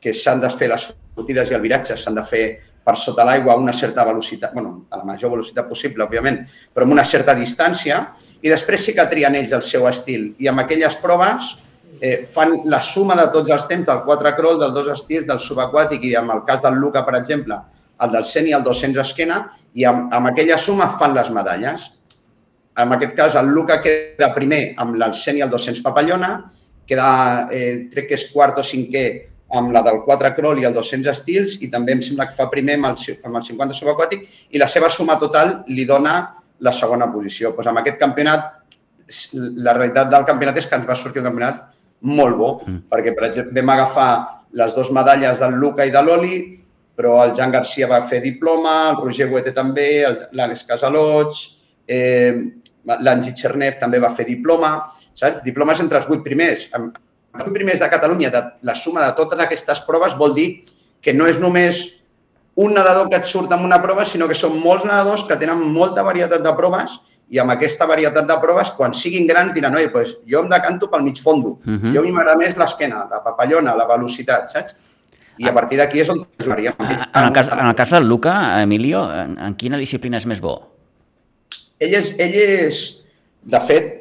que 0.00 0.14
s'han 0.16 0.40
de 0.40 0.50
fer 0.50 0.70
les 0.72 0.90
sortides 0.90 1.50
i 1.50 1.56
el 1.56 1.64
viratge 1.64 1.96
s'han 1.98 2.16
de 2.16 2.24
fer 2.24 2.44
per 2.84 2.96
sota 2.96 3.26
l'aigua 3.28 3.54
a 3.54 3.60
una 3.60 3.72
certa 3.76 4.04
velocitat, 4.04 4.54
bueno, 4.54 4.86
a 4.90 4.98
la 4.98 5.04
major 5.04 5.30
velocitat 5.30 5.68
possible, 5.68 6.04
òbviament, 6.06 6.40
però 6.74 6.86
amb 6.86 6.96
una 6.96 7.04
certa 7.04 7.34
distància, 7.36 8.00
i 8.40 8.48
després 8.48 8.86
sí 8.86 8.94
que 8.96 9.04
trien 9.10 9.36
ells 9.36 9.52
el 9.56 9.62
seu 9.62 9.86
estil. 9.90 10.30
I 10.40 10.48
amb 10.48 10.64
aquelles 10.64 10.96
proves 11.02 11.52
eh, 12.00 12.24
fan 12.24 12.56
la 12.72 12.80
suma 12.80 13.16
de 13.18 13.28
tots 13.34 13.52
els 13.52 13.66
temps 13.68 13.86
del 13.86 14.00
4 14.06 14.32
crawl, 14.38 14.58
del 14.62 14.72
2 14.74 14.90
estils, 14.96 15.28
del 15.28 15.42
subaquàtic 15.44 16.08
i 16.08 16.16
en 16.18 16.32
el 16.32 16.42
cas 16.48 16.64
del 16.64 16.80
Luca, 16.80 17.04
per 17.06 17.18
exemple, 17.20 17.60
el 18.00 18.12
del 18.16 18.24
100 18.24 18.48
i 18.48 18.56
el 18.56 18.64
200 18.64 19.02
esquena, 19.04 19.42
i 19.76 19.84
amb, 19.84 20.08
amb 20.16 20.32
aquella 20.32 20.56
suma 20.58 20.88
fan 20.98 21.14
les 21.14 21.28
medalles. 21.36 21.90
En 22.80 22.96
aquest 22.96 23.12
cas, 23.18 23.36
el 23.36 23.52
Luca 23.52 23.80
queda 23.84 24.32
primer 24.32 24.62
amb 24.80 24.96
el 24.96 25.12
100 25.12 25.36
i 25.36 25.44
el 25.44 25.52
200 25.52 25.84
papallona, 25.84 26.32
queda, 26.90 27.48
eh, 27.54 27.86
crec 27.92 28.10
que 28.10 28.18
és 28.18 28.26
quart 28.34 28.58
o 28.58 28.66
cinquè 28.66 29.04
amb 29.58 29.72
la 29.74 29.82
del 29.82 30.02
4 30.06 30.34
crawl 30.36 30.60
i 30.62 30.66
el 30.68 30.74
200 30.74 31.10
estils 31.10 31.56
i 31.64 31.70
també 31.70 31.96
em 31.96 32.02
sembla 32.04 32.28
que 32.28 32.36
fa 32.36 32.46
primer 32.50 32.76
amb 32.78 32.92
el, 32.92 33.16
amb 33.26 33.40
el 33.40 33.46
50 33.46 33.78
subaquàtic 33.78 34.26
i 34.54 34.62
la 34.62 34.68
seva 34.70 34.90
suma 34.90 35.18
total 35.18 35.60
li 35.70 35.86
dona 35.88 36.20
la 36.60 36.72
segona 36.76 37.08
posició. 37.10 37.54
Pues 37.56 37.66
amb 37.66 37.80
aquest 37.80 37.98
campionat, 37.98 38.46
la 39.34 39.74
realitat 39.74 40.10
del 40.12 40.26
campionat 40.28 40.60
és 40.60 40.68
que 40.70 40.78
ens 40.78 40.86
va 40.86 40.98
sortir 40.98 41.22
un 41.22 41.30
campionat 41.30 41.64
molt 42.06 42.36
bo, 42.36 42.50
mm. 42.64 42.84
perquè 42.90 43.14
per 43.16 43.26
exemple 43.28 43.60
vam 43.60 43.74
agafar 43.74 44.10
les 44.56 44.74
dues 44.74 44.90
medalles 44.94 45.40
del 45.42 45.56
Luca 45.58 45.86
i 45.86 45.92
de 45.94 46.02
l'Oli, 46.02 46.38
però 46.96 47.20
el 47.24 47.34
Jan 47.36 47.52
Garcia 47.52 47.88
va 47.88 48.02
fer 48.06 48.20
diploma, 48.22 48.90
el 48.90 49.00
Roger 49.00 49.28
Guete 49.30 49.54
també, 49.56 49.88
l'Àlex 50.36 50.66
Casaloig, 50.68 51.42
eh, 51.88 52.32
l'Angi 53.00 53.34
Chernev 53.36 53.78
també 53.80 54.00
va 54.02 54.12
fer 54.16 54.26
diploma, 54.28 54.74
saps? 55.14 55.42
Diplomes 55.44 55.80
entre 55.80 55.98
els 55.98 56.08
vuit 56.08 56.22
primers. 56.24 56.68
Amb 56.72 56.96
els 57.34 57.44
vuit 57.44 57.54
primers 57.54 57.78
de 57.80 57.88
Catalunya, 57.90 58.30
de, 58.30 58.42
la 58.62 58.74
suma 58.74 59.04
de 59.06 59.12
totes 59.16 59.38
aquestes 59.38 59.80
proves 59.86 60.16
vol 60.18 60.34
dir 60.34 60.62
que 61.00 61.12
no 61.14 61.26
és 61.26 61.38
només 61.40 61.96
un 62.56 62.74
nedador 62.74 63.08
que 63.08 63.16
et 63.16 63.24
surt 63.24 63.52
amb 63.52 63.64
una 63.64 63.80
prova, 63.80 64.04
sinó 64.04 64.26
que 64.28 64.34
són 64.34 64.58
molts 64.60 64.84
nedadors 64.84 65.24
que 65.24 65.36
tenen 65.36 65.60
molta 65.72 66.02
varietat 66.02 66.42
de 66.42 66.52
proves 66.58 66.98
i 67.30 67.38
amb 67.38 67.52
aquesta 67.54 67.86
varietat 67.86 68.26
de 68.26 68.36
proves, 68.42 68.72
quan 68.74 68.92
siguin 68.92 69.26
grans, 69.26 69.54
diran, 69.54 69.74
oi, 69.78 69.86
pues, 69.88 70.16
jo 70.26 70.40
em 70.42 70.48
decanto 70.50 70.90
pel 70.90 71.02
mig 71.06 71.16
fondo. 71.22 71.60
Uh 71.64 71.70
Mhm. 71.70 71.78
-huh. 71.78 71.94
Jo 71.94 72.00
a 72.00 72.02
mi 72.02 72.12
m'agrada 72.12 72.36
més 72.38 72.56
l'esquena, 72.56 73.06
la 73.10 73.22
papallona, 73.22 73.76
la 73.76 73.86
velocitat, 73.86 74.50
saps? 74.50 74.76
I 75.38 75.48
a 75.48 75.54
partir 75.54 75.78
d'aquí 75.78 76.00
és 76.00 76.08
on 76.10 76.26
jugaríem. 76.42 76.74
En 77.14 77.24
el, 77.24 77.32
cas, 77.32 77.48
en 77.48 77.66
el 77.66 77.74
cas 77.74 77.90
del 77.90 78.04
Luca, 78.08 78.60
Emilio, 78.62 79.10
en, 79.14 79.38
en 79.38 79.54
quina 79.54 79.78
disciplina 79.78 80.16
és 80.16 80.26
més 80.26 80.40
bo? 80.40 80.66
Ell 81.78 81.94
és, 81.94 82.14
ell 82.18 82.34
és, 82.34 83.08
de 83.42 83.60
fet, 83.60 83.99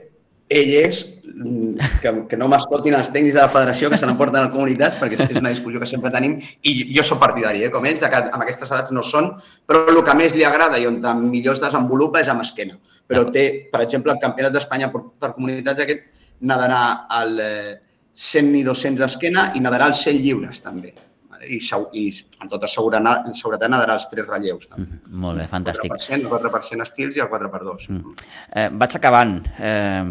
ell 0.49 0.71
és, 0.73 0.99
mm, 1.29 1.89
que, 2.01 2.13
que 2.31 2.37
no 2.37 2.47
m'escoltin 2.49 2.95
els 2.97 3.11
tècnics 3.13 3.37
de 3.37 3.43
la 3.43 3.51
federació 3.53 3.91
que 3.91 3.99
se 4.01 4.07
n'emporten 4.09 4.47
a 4.47 4.51
comunitats, 4.51 4.97
perquè 4.99 5.19
és 5.19 5.35
una 5.37 5.51
discussió 5.53 5.81
que 5.81 5.89
sempre 5.89 6.11
tenim, 6.13 6.37
i 6.65 6.73
jo 6.95 7.05
sóc 7.05 7.19
partidari, 7.21 7.63
eh, 7.63 7.71
com 7.73 7.85
ells, 7.85 8.01
de 8.01 8.09
que 8.09 8.21
amb 8.25 8.41
aquestes 8.41 8.71
edats 8.71 8.93
no 8.95 9.03
són, 9.05 9.29
però 9.69 9.85
el 9.93 10.01
que 10.05 10.15
més 10.17 10.33
li 10.35 10.47
agrada 10.47 10.79
i 10.81 10.87
on 10.89 11.03
millor 11.27 11.53
es 11.57 11.61
desenvolupa 11.61 12.23
és 12.23 12.31
amb 12.33 12.41
esquena. 12.41 12.79
Però 13.07 13.27
té, 13.31 13.45
per 13.71 13.83
exemple, 13.85 14.11
el 14.11 14.21
Campionat 14.21 14.55
d'Espanya 14.57 14.89
per, 14.93 15.03
per 15.21 15.35
comunitats 15.35 15.85
aquest 15.85 16.09
nadarà 16.49 16.81
el 17.19 17.39
eh, 17.43 17.77
100 18.19 18.57
i 18.57 18.63
200 18.65 19.05
esquena 19.05 19.51
i 19.55 19.61
nadarà 19.63 19.91
els 19.91 20.01
100 20.01 20.19
lliures, 20.23 20.63
també. 20.65 20.95
I, 21.39 21.55
i 21.95 22.01
amb 22.43 22.49
tota 22.51 22.67
seguretat, 22.67 23.29
seguretat 23.37 23.71
nadarà 23.71 23.95
els 23.95 24.09
tres 24.11 24.25
relleus, 24.27 24.65
també. 24.67 24.97
Molt 25.07 25.39
bé, 25.39 25.45
fantàstic. 25.47 25.93
4%, 25.93 26.25
el 26.25 26.33
4% 26.33 26.83
estils 26.83 27.15
i 27.15 27.23
el 27.23 27.29
4x2. 27.31 27.85
Mm. 27.93 28.17
Eh, 28.59 28.65
vaig 28.81 28.97
acabant. 28.97 29.37
Eh, 29.55 30.03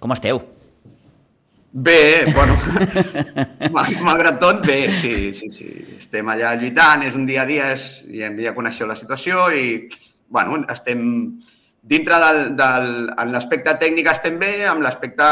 com 0.00 0.12
esteu? 0.14 0.40
Bé, 1.70 2.24
bueno, 2.32 2.54
mal- 3.76 3.98
malgrat 4.02 4.38
tot, 4.40 4.62
bé, 4.66 4.90
sí, 4.96 5.32
sí, 5.36 5.50
sí. 5.52 5.68
Estem 5.98 6.28
allà 6.32 6.54
lluitant, 6.56 7.02
és 7.04 7.14
un 7.18 7.26
dia 7.28 7.42
a 7.42 7.48
dia, 7.48 7.70
és, 7.76 7.84
ja, 8.08 8.30
ja 8.40 8.54
coneixeu 8.56 8.88
la 8.88 8.96
situació 8.96 9.50
i, 9.52 9.88
bueno, 10.32 10.62
estem 10.72 11.02
dintre 11.88 12.16
del, 12.20 12.40
del, 12.56 12.88
en 13.20 13.30
l'aspecte 13.32 13.74
tècnic 13.80 14.08
estem 14.10 14.38
bé, 14.40 14.52
amb 14.68 14.82
l'aspecte 14.84 15.28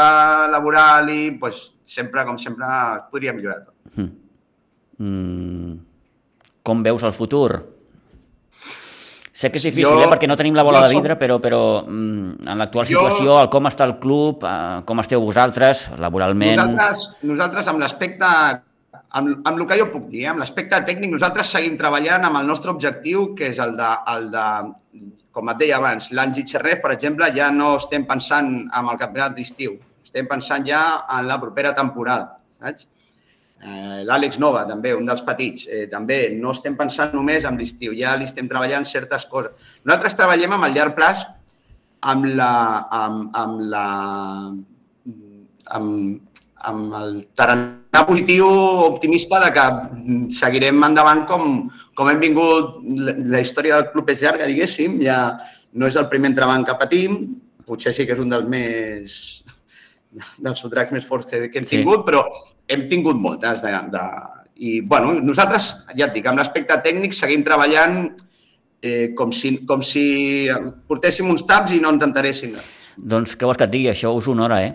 laboral 0.53 1.09
i, 1.13 1.31
pues, 1.41 1.63
sempre, 1.85 2.23
com 2.29 2.37
sempre, 2.41 2.69
podria 3.11 3.33
millorar 3.33 3.63
tot. 3.65 4.05
Mm, 4.97 5.73
com 6.65 6.85
veus 6.85 7.03
el 7.05 7.13
futur? 7.17 7.49
Sé 9.37 9.51
que 9.53 9.59
és 9.59 9.65
difícil, 9.67 9.93
Jo- 9.93 10.01
eh, 10.01 10.07
perquè 10.09 10.25
no 10.29 10.35
tenim 10.39 10.55
la 10.57 10.63
bola 10.65 10.79
de 10.81 10.89
vidre, 10.95 11.13
però, 11.19 11.35
però 11.39 11.59
mm, 11.85 12.47
en 12.49 12.57
l'actual 12.57 12.87
Jo- 12.87 12.95
situació, 12.95 13.35
el 13.43 13.49
com 13.53 13.67
està 13.69 13.85
el 13.85 13.99
club, 14.01 14.41
eh, 14.49 14.79
com 14.87 15.03
esteu 15.03 15.21
vosaltres, 15.21 15.91
laboralment... 16.01 16.57
Nosaltres, 16.57 17.03
nosaltres 17.21 17.67
amb 17.69 17.83
l'aspecte, 17.83 18.25
amb, 19.19 19.35
amb 19.45 19.53
el 19.61 19.67
que 19.69 19.77
jo 19.77 19.85
puc 19.91 20.07
dir, 20.09 20.23
eh, 20.25 20.31
amb 20.31 20.41
l'aspecte 20.41 20.79
tècnic, 20.89 21.11
nosaltres 21.13 21.51
seguim 21.53 21.77
treballant 21.77 22.25
amb 22.25 22.41
el 22.41 22.49
nostre 22.49 22.73
objectiu, 22.73 23.35
que 23.37 23.51
és 23.53 23.59
el 23.61 23.75
de, 23.77 23.91
el 24.15 24.31
de 24.33 24.47
com 25.37 25.51
et 25.53 25.57
deia 25.61 25.77
abans, 25.77 26.09
l'Angi 26.17 26.41
Xerref, 26.49 26.81
per 26.81 26.95
exemple, 26.95 27.29
ja 27.37 27.51
no 27.53 27.75
estem 27.77 28.07
pensant 28.09 28.49
en 28.73 28.89
el 28.89 28.97
campionat 28.97 29.35
d'estiu, 29.37 29.77
estem 30.03 30.25
pensant 30.25 30.65
ja 30.65 30.81
en 31.13 31.27
la 31.29 31.37
propera 31.39 31.75
temporada, 31.77 32.39
saps? 32.57 32.87
Eh, 33.57 34.03
L'Àlex 34.05 34.37
Nova, 34.37 34.65
també, 34.69 34.93
un 34.93 35.07
dels 35.07 35.23
petits, 35.25 35.65
eh, 35.67 35.87
també 35.89 36.27
no 36.35 36.51
estem 36.53 36.75
pensant 36.77 37.15
només 37.15 37.45
en 37.49 37.57
l'estiu, 37.57 37.95
ja 37.97 38.13
li 38.15 38.27
estem 38.29 38.47
treballant 38.49 38.85
certes 38.85 39.25
coses. 39.25 39.73
Nosaltres 39.83 40.17
treballem 40.19 40.53
amb 40.53 40.67
el 40.67 40.77
llarg 40.77 40.95
plaç 40.97 41.25
amb 42.05 42.27
la, 42.37 42.53
amb, 42.93 43.31
amb 43.33 43.63
la, 43.71 43.87
amb, 45.73 46.19
amb 46.69 46.95
el 46.99 47.17
tarannà 47.37 48.03
positiu 48.05 48.47
optimista 48.85 49.41
de 49.41 49.49
que 49.55 49.65
seguirem 50.37 50.83
endavant 50.85 51.25
com, 51.29 51.67
com 51.97 52.11
hem 52.11 52.21
vingut. 52.21 52.77
La, 53.01 53.17
la 53.37 53.41
història 53.41 53.79
del 53.79 53.91
club 53.95 54.13
és 54.13 54.21
llarga, 54.21 54.49
diguéssim, 54.49 55.01
ja 55.01 55.19
no 55.73 55.89
és 55.89 55.97
el 55.97 56.09
primer 56.11 56.31
entrebanc 56.33 56.69
que 56.69 56.77
patim, 56.77 57.19
potser 57.67 57.93
sí 57.93 58.05
que 58.05 58.15
és 58.15 58.21
un 58.21 58.29
dels 58.31 58.47
més 58.49 59.17
dels 60.11 60.61
sotracs 60.63 60.93
més 60.95 61.05
forts 61.05 61.27
que, 61.29 61.47
que 61.51 61.61
hem 61.61 61.67
sí. 61.67 61.79
tingut, 61.79 62.05
però 62.07 62.23
hem 62.67 62.87
tingut 62.91 63.19
moltes 63.19 63.63
de, 63.65 63.73
de... 63.93 64.05
I, 64.57 64.79
bueno, 64.81 65.13
nosaltres, 65.21 65.69
ja 65.93 66.07
et 66.07 66.15
dic, 66.15 66.25
amb 66.25 66.41
l'aspecte 66.41 66.79
tècnic 66.81 67.13
seguim 67.13 67.43
treballant 67.45 68.07
eh, 68.81 69.13
com, 69.17 69.31
si, 69.35 69.53
com 69.69 69.83
si 69.85 70.47
portéssim 70.89 71.29
uns 71.29 71.45
taps 71.45 71.75
i 71.75 71.81
no 71.83 71.93
ens 71.93 72.05
enteressin. 72.07 72.57
Doncs 72.97 73.37
què 73.37 73.45
vols 73.45 73.59
que 73.59 73.67
et 73.67 73.73
digui? 73.73 73.91
Això 73.91 74.13
us 74.17 74.29
honora, 74.31 74.63
eh? 74.65 74.73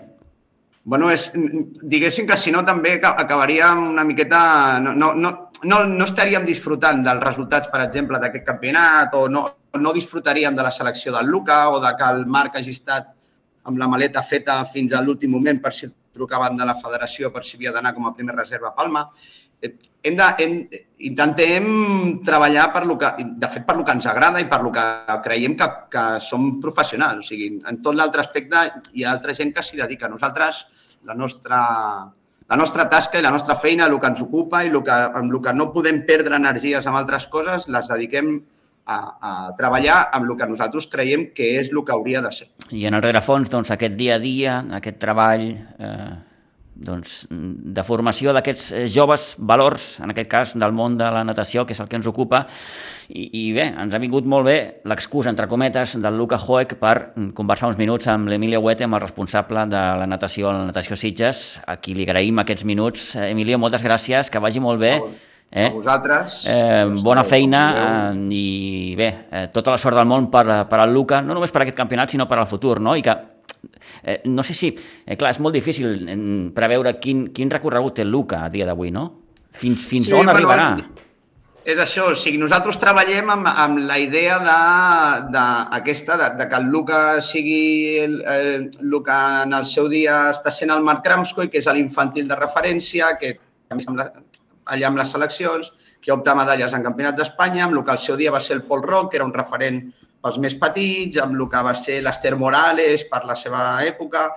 Bueno, 0.83 1.09
és, 1.11 1.29
diguéssim 1.35 2.27
que 2.27 2.35
si 2.39 2.51
no 2.51 2.63
també 2.67 2.97
acabaríem 2.99 3.89
una 3.93 4.03
miqueta... 4.07 4.79
No, 4.83 4.95
no, 4.95 5.13
no, 5.15 5.33
no, 5.63 5.83
no 5.87 6.07
estaríem 6.07 6.43
disfrutant 6.47 7.03
dels 7.05 7.23
resultats, 7.23 7.71
per 7.71 7.83
exemple, 7.85 8.19
d'aquest 8.19 8.45
campionat 8.47 9.15
o 9.15 9.27
no, 9.31 9.45
no 9.79 9.93
disfrutaríem 9.95 10.55
de 10.55 10.65
la 10.65 10.71
selecció 10.75 11.13
del 11.15 11.31
Luca 11.31 11.69
o 11.71 11.79
de 11.83 11.93
que 11.97 12.09
el 12.15 12.25
Marc 12.27 12.59
hagi 12.59 12.75
estat 12.75 13.13
amb 13.63 13.79
la 13.79 13.87
maleta 13.87 14.23
feta 14.23 14.59
fins 14.65 14.93
a 14.93 15.01
l'últim 15.01 15.31
moment 15.31 15.61
per 15.61 15.73
si 15.73 15.89
trucaven 16.13 16.57
de 16.59 16.65
la 16.67 16.75
federació 16.77 17.31
per 17.33 17.43
si 17.43 17.57
havia 17.57 17.73
d'anar 17.73 17.93
com 17.95 18.05
a 18.07 18.13
primer 18.13 18.35
reserva 18.35 18.69
a 18.69 18.75
Palma. 18.77 19.07
Eh, 19.63 19.71
hem 20.03 20.17
de, 20.19 20.27
hem, 20.43 20.55
intentem 21.09 21.67
treballar 22.27 22.67
per 22.73 22.83
lo 22.85 22.97
que, 22.99 23.13
de 23.23 23.49
fet, 23.49 23.65
per 23.65 23.77
lo 23.79 23.85
que 23.87 23.95
ens 23.95 24.07
agrada 24.11 24.41
i 24.43 24.49
per 24.51 24.61
lo 24.61 24.71
que 24.75 24.83
creiem 25.25 25.55
que, 25.59 25.69
que 25.91 26.03
som 26.21 26.59
professionals. 26.61 27.25
O 27.25 27.33
sigui, 27.33 27.49
en 27.69 27.79
tot 27.85 27.97
l'altre 27.97 28.21
aspecte 28.21 28.65
hi 28.93 29.05
ha 29.05 29.13
altra 29.15 29.35
gent 29.37 29.55
que 29.55 29.63
s'hi 29.65 29.79
dedica. 29.79 30.11
Nosaltres, 30.11 30.65
la 31.09 31.15
nostra, 31.17 31.59
la 32.49 32.59
nostra 32.59 32.87
tasca 32.91 33.19
i 33.19 33.25
la 33.25 33.31
nostra 33.33 33.55
feina, 33.55 33.87
el 33.87 33.99
que 33.99 34.11
ens 34.11 34.21
ocupa 34.23 34.63
i 34.63 34.71
el 34.71 34.81
que, 34.83 34.99
amb 35.21 35.31
el 35.31 35.41
que 35.41 35.55
no 35.55 35.71
podem 35.73 36.03
perdre 36.07 36.37
energies 36.37 36.87
amb 36.87 36.99
altres 36.99 37.27
coses, 37.31 37.69
les 37.71 37.89
dediquem 37.89 38.35
a, 38.85 38.99
a 39.19 39.31
treballar 39.57 40.09
amb 40.11 40.29
el 40.29 40.37
que 40.39 40.49
nosaltres 40.49 40.89
creiem 40.91 41.29
que 41.35 41.55
és 41.59 41.71
el 41.71 41.81
que 41.85 41.95
hauria 41.95 42.21
de 42.21 42.31
ser. 42.35 42.49
I 42.71 42.87
en 42.89 42.97
el 42.97 43.03
rerefons, 43.05 43.51
doncs, 43.51 43.71
aquest 43.73 43.97
dia 43.99 44.17
a 44.17 44.21
dia, 44.21 44.59
aquest 44.79 44.99
treball 45.01 45.49
eh, 45.53 46.13
doncs, 46.73 47.23
de 47.29 47.83
formació 47.85 48.33
d'aquests 48.33 48.71
eh, 48.73 48.83
joves 48.89 49.33
valors, 49.37 49.99
en 50.03 50.13
aquest 50.13 50.29
cas 50.29 50.53
del 50.59 50.73
món 50.75 50.97
de 50.97 51.09
la 51.13 51.23
natació, 51.25 51.65
que 51.65 51.75
és 51.75 51.81
el 51.83 51.89
que 51.89 51.99
ens 51.99 52.09
ocupa, 52.09 52.43
i, 53.09 53.27
i 53.29 53.43
bé, 53.55 53.69
ens 53.83 53.93
ha 53.93 54.01
vingut 54.01 54.27
molt 54.29 54.47
bé 54.49 54.57
l'excusa, 54.89 55.31
entre 55.31 55.47
cometes, 55.51 55.95
del 56.01 56.17
Luca 56.17 56.39
Hoek 56.41 56.77
per 56.81 56.95
conversar 57.37 57.69
uns 57.71 57.79
minuts 57.79 58.09
amb 58.11 58.31
l'Emilio 58.31 58.61
Huete, 58.63 58.87
amb 58.87 58.97
el 58.97 59.05
responsable 59.05 59.67
de 59.69 59.83
la 60.01 60.09
natació, 60.09 60.51
la 60.51 60.71
natació 60.71 60.97
Sitges, 60.99 61.61
a 61.67 61.77
qui 61.77 61.95
li 61.97 62.07
agraïm 62.07 62.41
aquests 62.41 62.65
minuts. 62.65 63.13
Eh, 63.15 63.29
Emilio, 63.31 63.61
moltes 63.61 63.85
gràcies, 63.85 64.33
que 64.33 64.41
vagi 64.43 64.63
molt 64.63 64.81
bé. 64.81 64.97
Eh? 65.53 65.67
A 65.67 65.73
vosaltres. 65.75 66.39
Eh, 66.49 66.85
bona 67.05 67.21
feina 67.23 67.61
eh, 67.77 68.23
i 68.33 68.95
bé, 68.97 69.09
eh, 69.29 69.45
tota 69.53 69.75
la 69.75 69.77
sort 69.77 69.99
del 69.99 70.09
món 70.09 70.31
per, 70.33 70.47
per 70.65 70.81
al 70.81 70.95
Luca, 70.95 71.21
no 71.21 71.37
només 71.37 71.53
per 71.53 71.61
aquest 71.61 71.77
campionat, 71.77 72.09
sinó 72.09 72.25
per 72.27 72.41
al 72.41 72.49
futur, 72.49 72.79
no? 72.81 72.97
I 72.97 73.05
que 73.05 73.19
Eh, 74.03 74.21
no 74.25 74.43
sé 74.43 74.53
si... 74.53 74.75
Eh, 75.05 75.15
clar, 75.15 75.31
és 75.31 75.39
molt 75.39 75.55
difícil 75.55 75.93
preveure 76.55 76.97
quin, 76.99 77.29
quin 77.35 77.51
recorregut 77.51 77.95
té 77.99 78.03
el 78.03 78.11
Luca 78.11 78.43
a 78.43 78.49
dia 78.51 78.67
d'avui, 78.67 78.91
no? 78.91 79.05
Fins, 79.53 79.85
fins 79.87 80.09
sí, 80.09 80.15
on 80.17 80.25
bueno, 80.25 80.33
arribarà? 80.33 80.67
És 81.63 81.79
això, 81.79 82.09
o 82.11 82.15
sigui, 82.19 82.41
nosaltres 82.41 82.75
treballem 82.81 83.29
amb, 83.31 83.47
amb 83.47 83.79
la 83.87 83.95
idea 84.01 84.35
de, 84.43 84.57
de, 85.31 85.45
aquesta, 85.79 86.17
de, 86.19 86.27
de 86.41 86.49
que 86.51 86.59
el 86.59 86.67
Luca 86.73 86.99
sigui 87.23 87.63
el, 88.01 88.17
el, 88.33 88.51
el 88.83 88.99
que 89.05 89.19
en 89.45 89.55
el 89.61 89.67
seu 89.69 89.87
dia 89.91 90.25
està 90.33 90.51
sent 90.51 90.73
el 90.75 90.83
Marc 90.83 91.05
Kramskoy, 91.07 91.47
que 91.47 91.63
és 91.63 91.71
l'infantil 91.71 92.27
de 92.27 92.39
referència, 92.39 93.13
que 93.21 93.37
també 93.71 93.85
està 93.85 94.11
allà 94.73 94.89
amb 94.89 94.99
les 94.99 95.13
seleccions, 95.15 95.71
que 96.01 96.13
opta 96.13 96.35
medalles 96.35 96.73
en 96.73 96.83
campionats 96.83 97.21
d'Espanya, 97.21 97.67
amb 97.67 97.77
el 97.77 97.85
que 97.85 97.93
al 97.95 98.01
seu 98.01 98.17
dia 98.19 98.33
va 98.33 98.41
ser 98.43 98.57
el 98.57 98.65
Pol 98.67 98.83
Rock, 98.83 99.11
que 99.11 99.21
era 99.21 99.27
un 99.29 99.33
referent 99.33 99.79
pels 100.23 100.39
més 100.39 100.55
petits, 100.59 101.19
amb 101.23 101.35
el 101.35 101.47
que 101.51 101.63
va 101.67 101.73
ser 101.75 102.01
l'Ester 102.03 102.35
Morales 102.39 103.07
per 103.11 103.23
la 103.27 103.35
seva 103.35 103.63
època. 103.83 104.29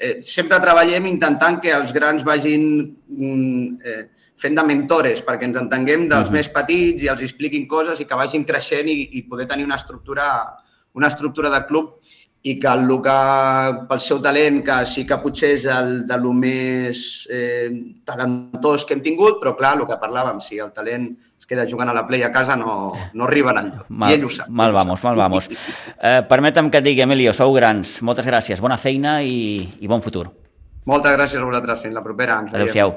Eh, 0.00 0.16
sempre 0.24 0.58
treballem 0.62 1.06
intentant 1.10 1.60
que 1.60 1.74
els 1.76 1.92
grans 1.92 2.24
vagin 2.24 2.62
mm, 2.80 3.66
eh, 3.84 4.30
fent 4.40 4.56
de 4.56 4.64
mentores 4.64 5.20
perquè 5.26 5.44
ens 5.50 5.58
entenguem 5.60 6.06
dels 6.08 6.24
uh 6.24 6.30
-huh. 6.30 6.38
més 6.38 6.48
petits 6.48 7.02
i 7.04 7.10
els 7.12 7.22
expliquin 7.22 7.68
coses 7.68 8.00
i 8.00 8.06
que 8.06 8.20
vagin 8.22 8.46
creixent 8.48 8.88
i, 8.88 9.10
i 9.18 9.22
poder 9.28 9.46
tenir 9.46 9.64
una 9.64 9.76
estructura, 9.76 10.56
una 10.94 11.08
estructura 11.08 11.50
de 11.50 11.66
club 11.66 12.00
i 12.42 12.54
que 12.60 12.68
el 12.72 12.86
Luca, 12.88 13.16
pel 13.88 14.00
seu 14.00 14.20
talent, 14.24 14.62
que 14.64 14.78
sí 14.88 15.04
que 15.08 15.18
potser 15.20 15.54
és 15.58 15.66
el 15.68 16.06
de 16.08 16.16
lo 16.20 16.32
més 16.32 17.26
eh, 17.28 17.68
talentós 18.08 18.86
que 18.88 18.96
hem 18.96 19.02
tingut, 19.04 19.36
però 19.42 19.52
clar, 19.58 19.74
el 19.76 19.84
que 19.88 20.00
parlàvem, 20.00 20.40
si 20.40 20.60
el 20.60 20.72
talent 20.72 21.10
queda 21.50 21.66
jugant 21.66 21.90
a 21.90 21.94
la 21.94 22.06
play 22.06 22.22
a 22.22 22.30
casa 22.30 22.54
no, 22.54 22.92
no 23.12 23.26
arriben 23.26 23.58
enlloc. 23.58 23.88
Mal, 23.90 24.12
I 24.12 24.18
ell 24.20 24.26
ho 24.28 24.30
sap. 24.30 24.48
Mal 24.54 24.72
vamos, 24.76 25.02
mal 25.02 25.18
vamos. 25.18 25.50
Eh, 26.00 26.22
permetem 26.24 26.70
que 26.72 26.80
et 26.80 26.86
digui, 26.86 27.02
Emilio, 27.04 27.34
sou 27.36 27.52
grans. 27.52 27.98
Moltes 28.06 28.24
gràcies, 28.24 28.62
bona 28.64 28.78
feina 28.80 29.18
i, 29.20 29.66
i 29.84 29.90
bon 29.90 30.00
futur. 30.00 30.30
Moltes 30.88 31.12
gràcies 31.18 31.42
a 31.42 31.44
vosaltres. 31.44 31.82
Fins 31.82 31.98
la 31.98 32.04
propera. 32.06 32.40
Adéu-siau. 32.48 32.94